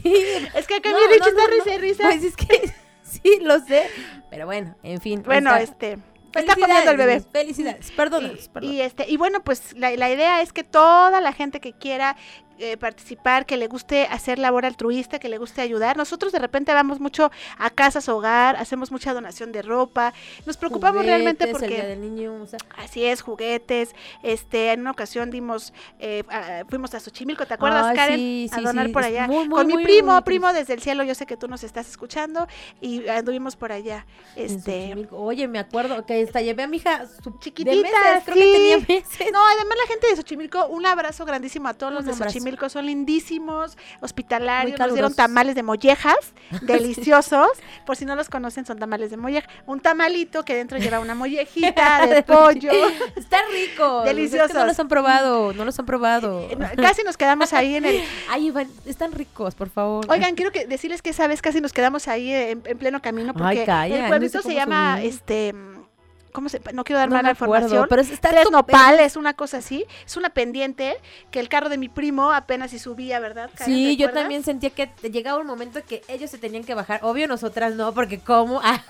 [0.54, 1.48] Es que acá No, Rich no, no,
[1.78, 2.20] risa y.
[2.20, 3.88] Pues es que sí, lo sé.
[4.30, 5.24] Pero bueno, en fin.
[5.24, 5.98] Bueno, está- este.
[6.34, 7.20] Está comiendo el bebé.
[7.20, 8.32] Felicidades, perdón.
[8.62, 12.16] Y este, y bueno, pues la, la idea es que toda la gente que quiera
[12.60, 15.98] eh, participar, que le guste hacer labor altruista, que le guste ayudar.
[15.98, 20.14] Nosotros de repente vamos mucho a casas hogar, hacemos mucha donación de ropa,
[20.46, 23.96] nos preocupamos realmente porque el día del niño, o sea, así es, juguetes.
[24.24, 28.18] Este, en una ocasión dimos, eh, a- fuimos a Xochimilco, ¿te acuerdas, Karen?
[28.18, 29.28] sí, a sí, donar sí, por allá.
[29.28, 31.90] muy, muy, Con mi primo, primo desde el cielo, yo sé que tú nos estás
[31.90, 32.48] escuchando
[32.80, 34.06] y anduvimos por allá.
[34.36, 35.18] Este, Xochimilco.
[35.18, 38.44] Oye, me acuerdo que hasta llevé a mi hija su chiquitita, de meses, creo que
[38.44, 38.52] sí.
[38.54, 39.32] tenía meses.
[39.34, 42.24] No, además la gente de Xochimilco, un abrazo grandísimo a todos los de abrazo.
[42.42, 47.50] Xochimilco, son lindísimos, hospitalarios, nos dieron tamales de mollejas, deliciosos,
[47.86, 51.16] por si no los conocen, son tamales de molleja, un tamalito que dentro lleva una
[51.16, 52.72] mollejita de pollo,
[53.16, 54.04] Está rico.
[54.04, 54.48] Deliciosos.
[54.48, 56.48] Es que no los han probado, no los han probado.
[56.78, 58.02] casi nos quedamos ahí en el...
[58.30, 60.06] Ay, Iván, están ricos, por favor.
[60.10, 63.34] Oigan, quiero que decirles que esa vez casi nos quedamos ahí en, en pleno camino
[63.34, 65.54] porque Ay, calla, el no pueblito sé se llama, este...
[66.32, 67.88] ¿Cómo se, no quiero dar No mala acuerdo, información.
[67.90, 69.86] pero es- está Tres nopales, una cosa así.
[70.06, 70.98] Es una pendiente
[71.32, 73.50] que el carro de mi primo apenas si subía, ¿verdad?
[73.56, 73.74] Karen?
[73.74, 77.00] Sí, yo también sentía que llegaba un momento que ellos se tenían que bajar.
[77.04, 78.62] Obvio, nosotras no, porque ¿cómo?
[78.72, 78.84] Ah,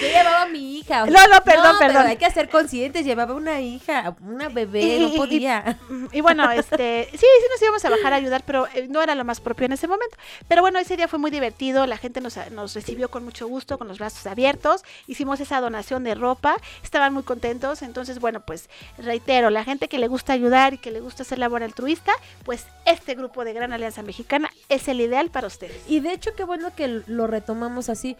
[0.00, 1.04] yo llevaba a mi hija.
[1.04, 2.06] o No, no, perdón, perdón.
[2.06, 3.04] hay que ser conscientes.
[3.04, 5.78] Llevaba una hija, una bebé, Y- no y- podía.
[6.12, 9.14] Y bueno, este, sí, sí nos íbamos a bajar a ayudar, pero eh, no era
[9.14, 10.16] lo más propio en ese momento.
[10.48, 13.78] Pero bueno, ese día fue muy divertido, la gente nos, nos recibió con mucho gusto,
[13.78, 18.68] con los brazos abiertos, hicimos esa donación de ropa, estaban muy contentos, entonces bueno, pues
[18.98, 22.12] reitero, la gente que le gusta ayudar y que le gusta hacer labor altruista,
[22.44, 25.82] pues este grupo de Gran Alianza Mexicana es el ideal para ustedes.
[25.88, 28.16] Y de hecho, qué bueno que lo retomamos así.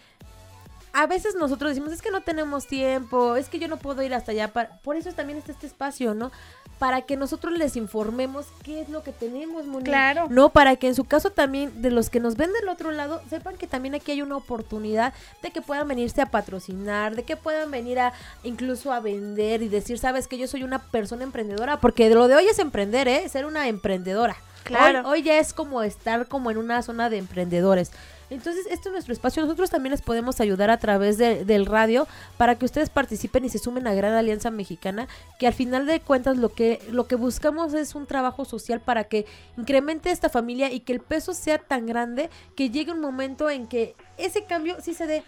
[0.94, 4.14] A veces nosotros decimos, es que no tenemos tiempo, es que yo no puedo ir
[4.14, 4.52] hasta allá.
[4.52, 4.78] Para...
[4.78, 6.30] Por eso también está este espacio, ¿no?
[6.78, 9.84] Para que nosotros les informemos qué es lo que tenemos, Moni.
[9.84, 10.28] Claro.
[10.30, 13.20] No, para que en su caso también, de los que nos ven del otro lado,
[13.28, 17.36] sepan que también aquí hay una oportunidad de que puedan venirse a patrocinar, de que
[17.36, 18.12] puedan venir a
[18.44, 22.36] incluso a vender y decir, sabes que yo soy una persona emprendedora, porque lo de
[22.36, 23.28] hoy es emprender, ¿eh?
[23.28, 24.36] Ser una emprendedora.
[24.62, 25.00] Claro.
[25.00, 27.90] Hoy, hoy ya es como estar como en una zona de emprendedores.
[28.30, 29.42] Entonces, este es nuestro espacio.
[29.42, 32.06] Nosotros también les podemos ayudar a través de- del radio
[32.36, 35.08] para que ustedes participen y se sumen a Gran Alianza Mexicana,
[35.38, 39.04] que al final de cuentas lo que, lo que buscamos es un trabajo social para
[39.04, 43.50] que incremente esta familia y que el peso sea tan grande que llegue un momento
[43.50, 45.22] en que ese cambio sí se dé.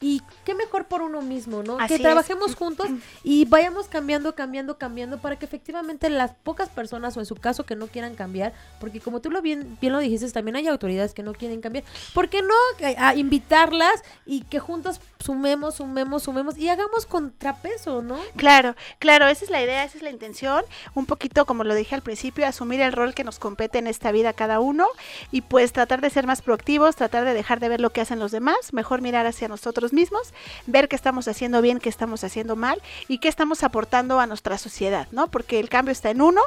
[0.00, 1.78] Y qué mejor por uno mismo, ¿no?
[1.78, 2.02] Así que es.
[2.02, 2.88] trabajemos juntos
[3.24, 7.64] y vayamos cambiando, cambiando, cambiando para que efectivamente las pocas personas o en su caso
[7.64, 11.14] que no quieran cambiar, porque como tú lo bien, bien lo dijiste, también hay autoridades
[11.14, 16.24] que no quieren cambiar, ¿por qué no eh, a invitarlas y que juntos sumemos, sumemos,
[16.24, 18.18] sumemos y hagamos contrapeso, ¿no?
[18.36, 20.62] Claro, claro, esa es la idea, esa es la intención.
[20.94, 24.12] Un poquito, como lo dije al principio, asumir el rol que nos compete en esta
[24.12, 24.86] vida cada uno
[25.32, 28.18] y pues tratar de ser más proactivos, tratar de dejar de ver lo que hacen
[28.18, 30.32] los demás, mejor mirar hacia nosotros mismos,
[30.66, 34.58] ver qué estamos haciendo bien, qué estamos haciendo mal y qué estamos aportando a nuestra
[34.58, 35.28] sociedad, ¿no?
[35.28, 36.40] Porque el cambio está en uno.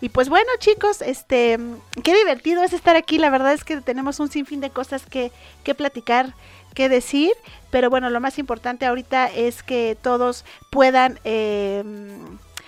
[0.00, 1.58] Y pues bueno, chicos, este,
[2.02, 3.18] qué divertido es estar aquí.
[3.18, 5.32] La verdad es que tenemos un sinfín de cosas que,
[5.64, 6.34] que platicar
[6.74, 7.32] que decir,
[7.70, 11.84] pero bueno, lo más importante ahorita es que todos puedan eh,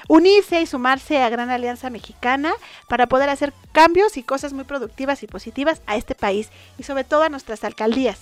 [0.08, 2.52] unirse y sumarse a Gran Alianza Mexicana
[2.88, 7.04] para poder hacer cambios y cosas muy productivas y positivas a este país y sobre
[7.04, 8.18] todo a nuestras alcaldías.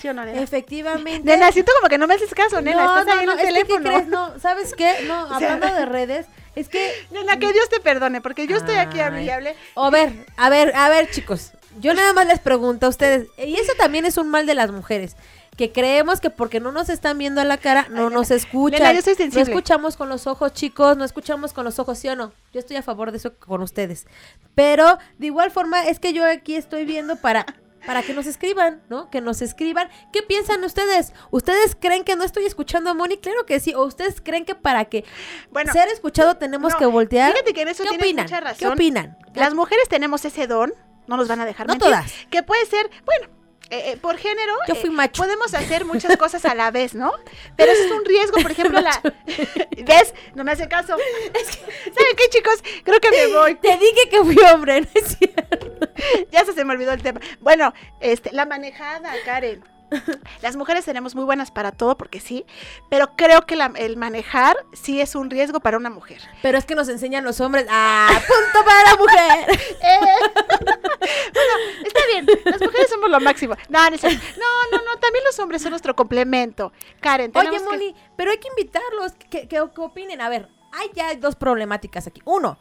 [0.00, 0.40] ¿Sí o no, nena?
[0.40, 1.20] Efectivamente.
[1.24, 3.38] Nena, siento como que no me haces caso, nena, No, estás no, ahí no, en
[3.40, 3.90] el es que, ¿qué teléfono.
[3.90, 4.08] crees?
[4.08, 4.94] No, ¿sabes qué?
[5.06, 6.92] No, O sea, hablando de redes, es que...
[7.10, 9.56] Nena, que Dios te perdone, porque yo estoy aquí hable.
[9.74, 11.52] A ver, a ver, a ver, chicos.
[11.80, 14.72] Yo nada más les pregunto a ustedes, y eso también es un mal de las
[14.72, 15.14] mujeres,
[15.56, 18.80] que creemos que porque no nos están viendo a la cara, no nos escuchan.
[18.80, 22.08] nena, yo soy no escuchamos con los ojos, chicos, no escuchamos con los ojos, ¿sí
[22.08, 22.32] o no?
[22.52, 24.06] Yo estoy a favor de eso con ustedes.
[24.54, 27.44] Pero de igual forma es que yo aquí estoy viendo para
[27.86, 29.10] para que nos escriban, ¿no?
[29.10, 29.88] Que nos escriban.
[30.12, 31.12] ¿Qué piensan ustedes?
[31.30, 33.16] ¿Ustedes creen que no estoy escuchando a Moni?
[33.18, 33.74] Claro que sí.
[33.74, 35.04] ¿O ustedes creen que para que
[35.50, 37.32] Bueno, ser escuchado tenemos no, que voltear?
[37.32, 38.24] Fíjate que en eso ¿Qué tienes opinan?
[38.26, 38.58] mucha razón.
[38.58, 39.18] ¿Qué opinan?
[39.34, 40.72] Las mujeres tenemos ese don,
[41.06, 42.12] no nos van a dejar No mentir, todas.
[42.30, 43.28] que puede ser, bueno,
[43.70, 47.12] eh, eh, por género, Yo fui eh, podemos hacer muchas cosas a la vez, ¿no?
[47.56, 49.00] Pero eso es un riesgo, por ejemplo, la...
[49.84, 50.14] ¿Ves?
[50.34, 50.96] No me hace caso.
[50.96, 52.62] ¿Saben qué, chicos?
[52.84, 53.54] Creo que me voy.
[53.56, 55.88] Te dije que fui hombre, ¿no es cierto?
[56.30, 57.20] ya se, se me olvidó el tema.
[57.40, 59.62] Bueno, este, la manejada, Karen.
[60.42, 62.44] Las mujeres tenemos muy buenas para todo, porque sí,
[62.90, 66.20] pero creo que la- el manejar sí es un riesgo para una mujer.
[66.42, 67.66] Pero es que nos enseñan los hombres.
[67.70, 68.08] ¡Ah!
[68.26, 69.58] ¡Punto para la mujer!
[70.60, 73.54] bueno, está bien, las mujeres somos lo máximo.
[73.68, 76.72] No, no, no, no, también los hombres son nuestro complemento.
[77.00, 80.20] Karen, Oye, que- Moni, pero hay que invitarlos, que, que, que opinen.
[80.20, 82.20] A ver, hay ya dos problemáticas aquí.
[82.24, 82.58] Uno,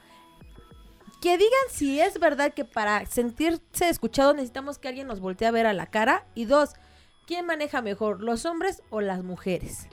[1.21, 5.51] que digan si es verdad que para sentirse escuchado necesitamos que alguien nos voltee a
[5.51, 6.25] ver a la cara.
[6.35, 6.73] Y dos,
[7.27, 9.87] ¿quién maneja mejor, los hombres o las mujeres?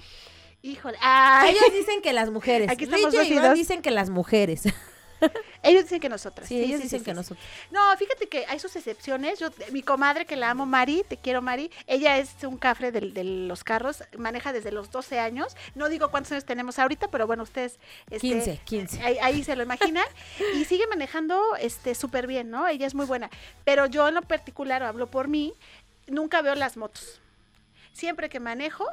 [0.63, 1.51] Híjole, ay.
[1.51, 2.71] Ellos dicen que las mujeres.
[2.71, 4.63] Aquí estamos dos y Iván dicen que las mujeres.
[5.63, 6.47] Ellos dicen que nosotras.
[6.49, 7.43] Sí, ellos dicen que nosotros.
[7.71, 9.39] No, fíjate que hay sus excepciones.
[9.39, 11.71] Yo, mi comadre que la amo, Mari, te quiero, Mari.
[11.87, 15.57] Ella es un cafre del- de, los carros, maneja desde los 12 años.
[15.75, 17.79] No digo cuántos años tenemos ahorita, pero bueno, ustedes.
[18.11, 19.03] este, 15, 15.
[19.03, 20.05] Ahí, ahí se lo imaginan.
[20.57, 22.69] y sigue manejando este súper bien, ¿no?
[22.69, 23.31] Ella es muy buena.
[23.65, 25.55] Pero yo en lo particular, hablo por mí,
[26.07, 27.23] nunca veo las motos.
[27.95, 28.85] Siempre que manejo,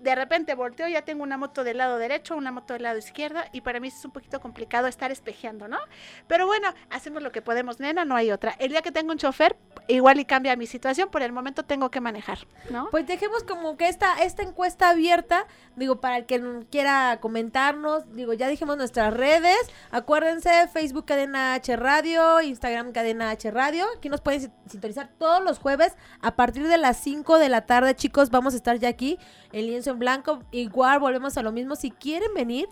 [0.00, 3.46] de repente volteo, ya tengo una moto del lado derecho, una moto del lado izquierda,
[3.52, 5.78] y para mí es un poquito complicado estar espejeando, ¿no?
[6.26, 8.52] Pero bueno, hacemos lo que podemos, nena, no hay otra.
[8.58, 11.90] El día que tengo un chofer, igual y cambia mi situación, por el momento tengo
[11.90, 12.38] que manejar,
[12.70, 12.88] ¿no?
[12.90, 15.46] Pues dejemos como que esta, esta encuesta abierta,
[15.76, 19.56] digo, para el que quiera comentarnos, digo, ya dijimos nuestras redes,
[19.90, 25.42] acuérdense, Facebook Cadena H Radio, Instagram Cadena H Radio, aquí nos pueden sin- sintonizar todos
[25.42, 28.88] los jueves a partir de las 5 de la tarde, chicos, vamos a estar ya
[28.88, 29.18] aquí
[29.52, 32.68] en lienzo en blanco, igual volvemos a lo mismo, si quieren venir,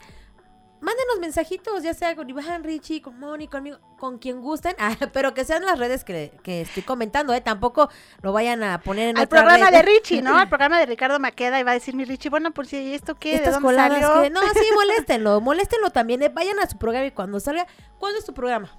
[0.80, 5.32] mándenos mensajitos, ya sea con Iván, Richie, con Moni, conmigo, con quien gusten, ah, pero
[5.34, 7.40] que sean las redes que, que estoy comentando, ¿eh?
[7.40, 7.88] Tampoco
[8.22, 9.76] lo vayan a poner en Al otra programa red.
[9.78, 10.36] de Richie, ¿no?
[10.36, 13.14] Al programa de Ricardo Maqueda, y va a decir mi Richie, bueno, por si esto
[13.16, 14.22] qué, ¿de Estas dónde salió?
[14.22, 14.30] que...
[14.30, 16.22] No, sí, moléstenlo, moléstenlo también.
[16.22, 17.66] eh, Vayan a su programa y cuando salga...
[17.98, 18.70] ¿Cuándo es tu programa?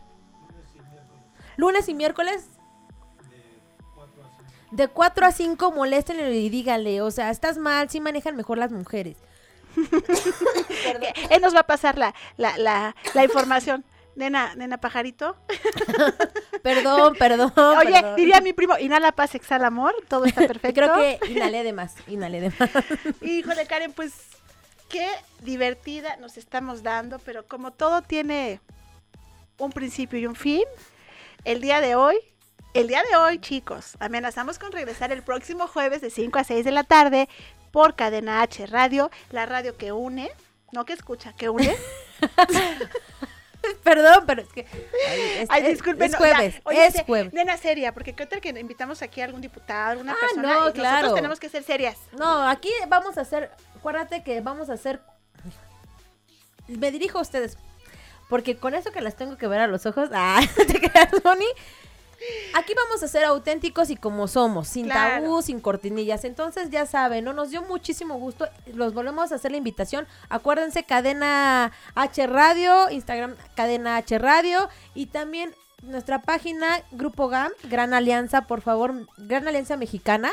[1.58, 2.50] Lunes y miércoles.
[4.72, 8.72] De 4 a 5, moléstenlo y díganle, o sea, estás mal, sí manejan mejor las
[8.72, 9.18] mujeres.
[11.30, 13.86] Él nos va a pasar la, la, la, la información.
[14.16, 15.38] Nena, nena pajarito.
[16.64, 17.54] Perdón, perdón.
[17.56, 18.16] Oye, perdón.
[18.16, 20.82] diría mi primo, inhala paz, exhala amor, todo está perfecto.
[20.82, 22.70] Creo que inhalé de más, inhalé de más.
[23.22, 24.14] Híjole, Karen, pues
[24.90, 25.08] qué
[25.44, 28.60] divertida nos estamos dando, pero como todo tiene
[29.60, 30.64] un principio y un fin,
[31.46, 32.18] el día de hoy,
[32.74, 36.64] el día de hoy, chicos, amenazamos con regresar el próximo jueves de 5 a 6
[36.66, 37.28] de la tarde
[37.72, 40.32] por Cadena H Radio, la radio que une,
[40.72, 41.76] no que escucha, que une.
[43.84, 44.66] Perdón, pero es que.
[45.10, 46.04] Ay, es, Ay, es- disculpen.
[46.06, 46.56] Es no, jueves.
[46.56, 47.34] ya, oye, es de- jueves.
[47.34, 50.54] Nena seria, porque qué tal que invitamos aquí a algún diputado, alguna Ah, persona.
[50.54, 50.96] no, y claro.
[50.98, 51.98] Nosotros tenemos que ser serias.
[52.14, 53.52] No, aquí vamos a hacer.
[53.76, 55.02] Acuérdate que vamos a hacer.
[56.68, 57.58] Me dirijo a ustedes.
[58.30, 60.10] Porque con eso que las tengo que ver a los ojos.
[60.14, 61.46] Ah, te creas, Moni.
[62.56, 65.24] Aquí vamos a ser auténticos y como somos, sin Claro.
[65.24, 66.24] tabú, sin cortinillas.
[66.24, 67.34] Entonces, ya saben, ¿no?
[67.34, 68.48] Nos dio muchísimo gusto.
[68.74, 70.08] Los volvemos a hacer la invitación.
[70.30, 75.54] Acuérdense, Cadena H Radio, Instagram Cadena H Radio y también
[75.84, 80.32] nuestra página Grupo GAM, Gran Alianza, por favor, Gran Alianza Mexicana,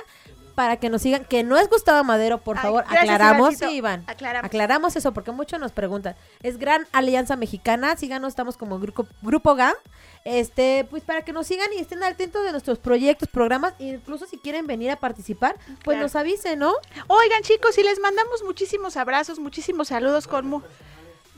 [0.55, 1.25] para que nos sigan.
[1.25, 2.85] Que no es Gustavo Madero, por Ay, favor.
[2.85, 4.05] gracias, Aclaramos, sí, Iván.
[4.07, 4.47] Aclaramos.
[4.47, 6.15] Aclaramos eso porque muchos nos preguntan.
[6.43, 9.75] Es Gran Alianza Mexicana, síganos, estamos como grupo, grupo GAM.
[10.25, 14.27] Este, pues para que nos sigan y estén atentos de nuestros proyectos, programas, e incluso
[14.27, 16.03] si quieren venir a participar, pues Claro.
[16.03, 16.73] nos avisen, ¿no?
[17.09, 20.63] Oigan, chicos, y les mandamos muchísimos abrazos, muchísimos saludos con mu-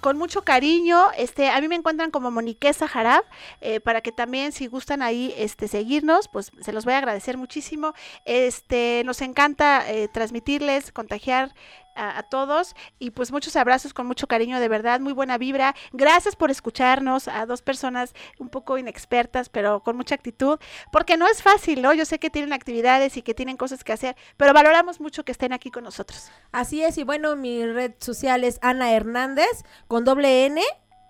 [0.01, 1.11] con mucho cariño.
[1.17, 3.25] Este, a mí me encuentran como Moniquesa Jarab,
[3.61, 7.37] eh, para que también si gustan ahí este seguirnos, pues se los voy a agradecer
[7.37, 7.95] muchísimo.
[8.25, 11.55] Este, nos encanta eh, transmitirles, contagiar
[11.97, 15.75] a, a todos y pues muchos abrazos con mucho cariño, de verdad, muy buena vibra.
[15.93, 20.59] Gracias por escucharnos a dos personas un poco inexpertas, pero con mucha actitud,
[20.93, 21.93] porque no es fácil, ¿no?
[21.95, 25.33] Yo sé que tienen actividades y que tienen cosas que hacer, pero valoramos mucho que
[25.33, 26.31] estén aquí con nosotros.
[26.53, 30.63] Así es, y bueno, mi red social es Ana Hernández, con doble N.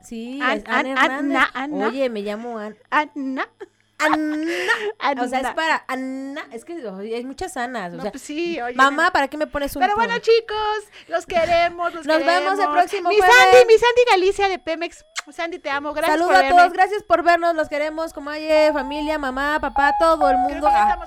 [0.02, 1.88] Sí, An- Ana an- Hernández.
[1.88, 2.76] Oye, me llamo Ana.
[2.90, 3.48] Ana.
[3.98, 5.22] Ana.
[5.22, 6.46] O sea, es para Ana.
[6.52, 7.92] Es que ay, hay muchas Anas.
[7.92, 9.10] O No, sea, pues sí, oye, mamá.
[9.10, 13.08] ¿para qué me pones un Pero bueno, chicos, los queremos, los Nos vemos el próximo
[13.08, 13.34] Mi jueves.
[13.34, 15.04] Sandy, mi Sandy Galicia de Pemex.
[15.32, 15.92] Sandy, te amo.
[15.92, 16.56] Gracias Saludos por a verme.
[16.58, 20.68] todos, gracias por vernos, los queremos, como hay familia, mamá, papá, todo el mundo.
[20.70, 21.06] Ah, Esto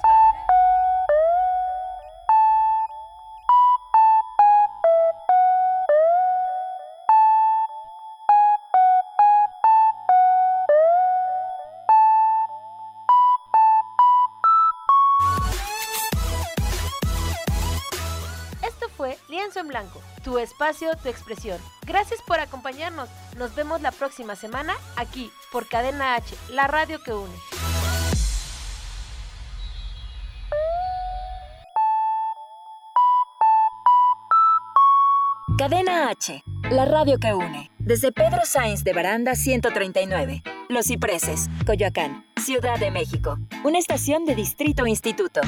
[19.70, 21.58] Blanco, tu espacio, tu expresión.
[21.86, 23.08] Gracias por acompañarnos.
[23.38, 27.34] Nos vemos la próxima semana aquí por Cadena H, la radio que une.
[35.58, 37.70] Cadena H, la radio que une.
[37.78, 43.38] Desde Pedro Sainz de Baranda 139, Los Cipreses, Coyoacán, Ciudad de México.
[43.64, 45.42] Una estación de Distrito Instituto.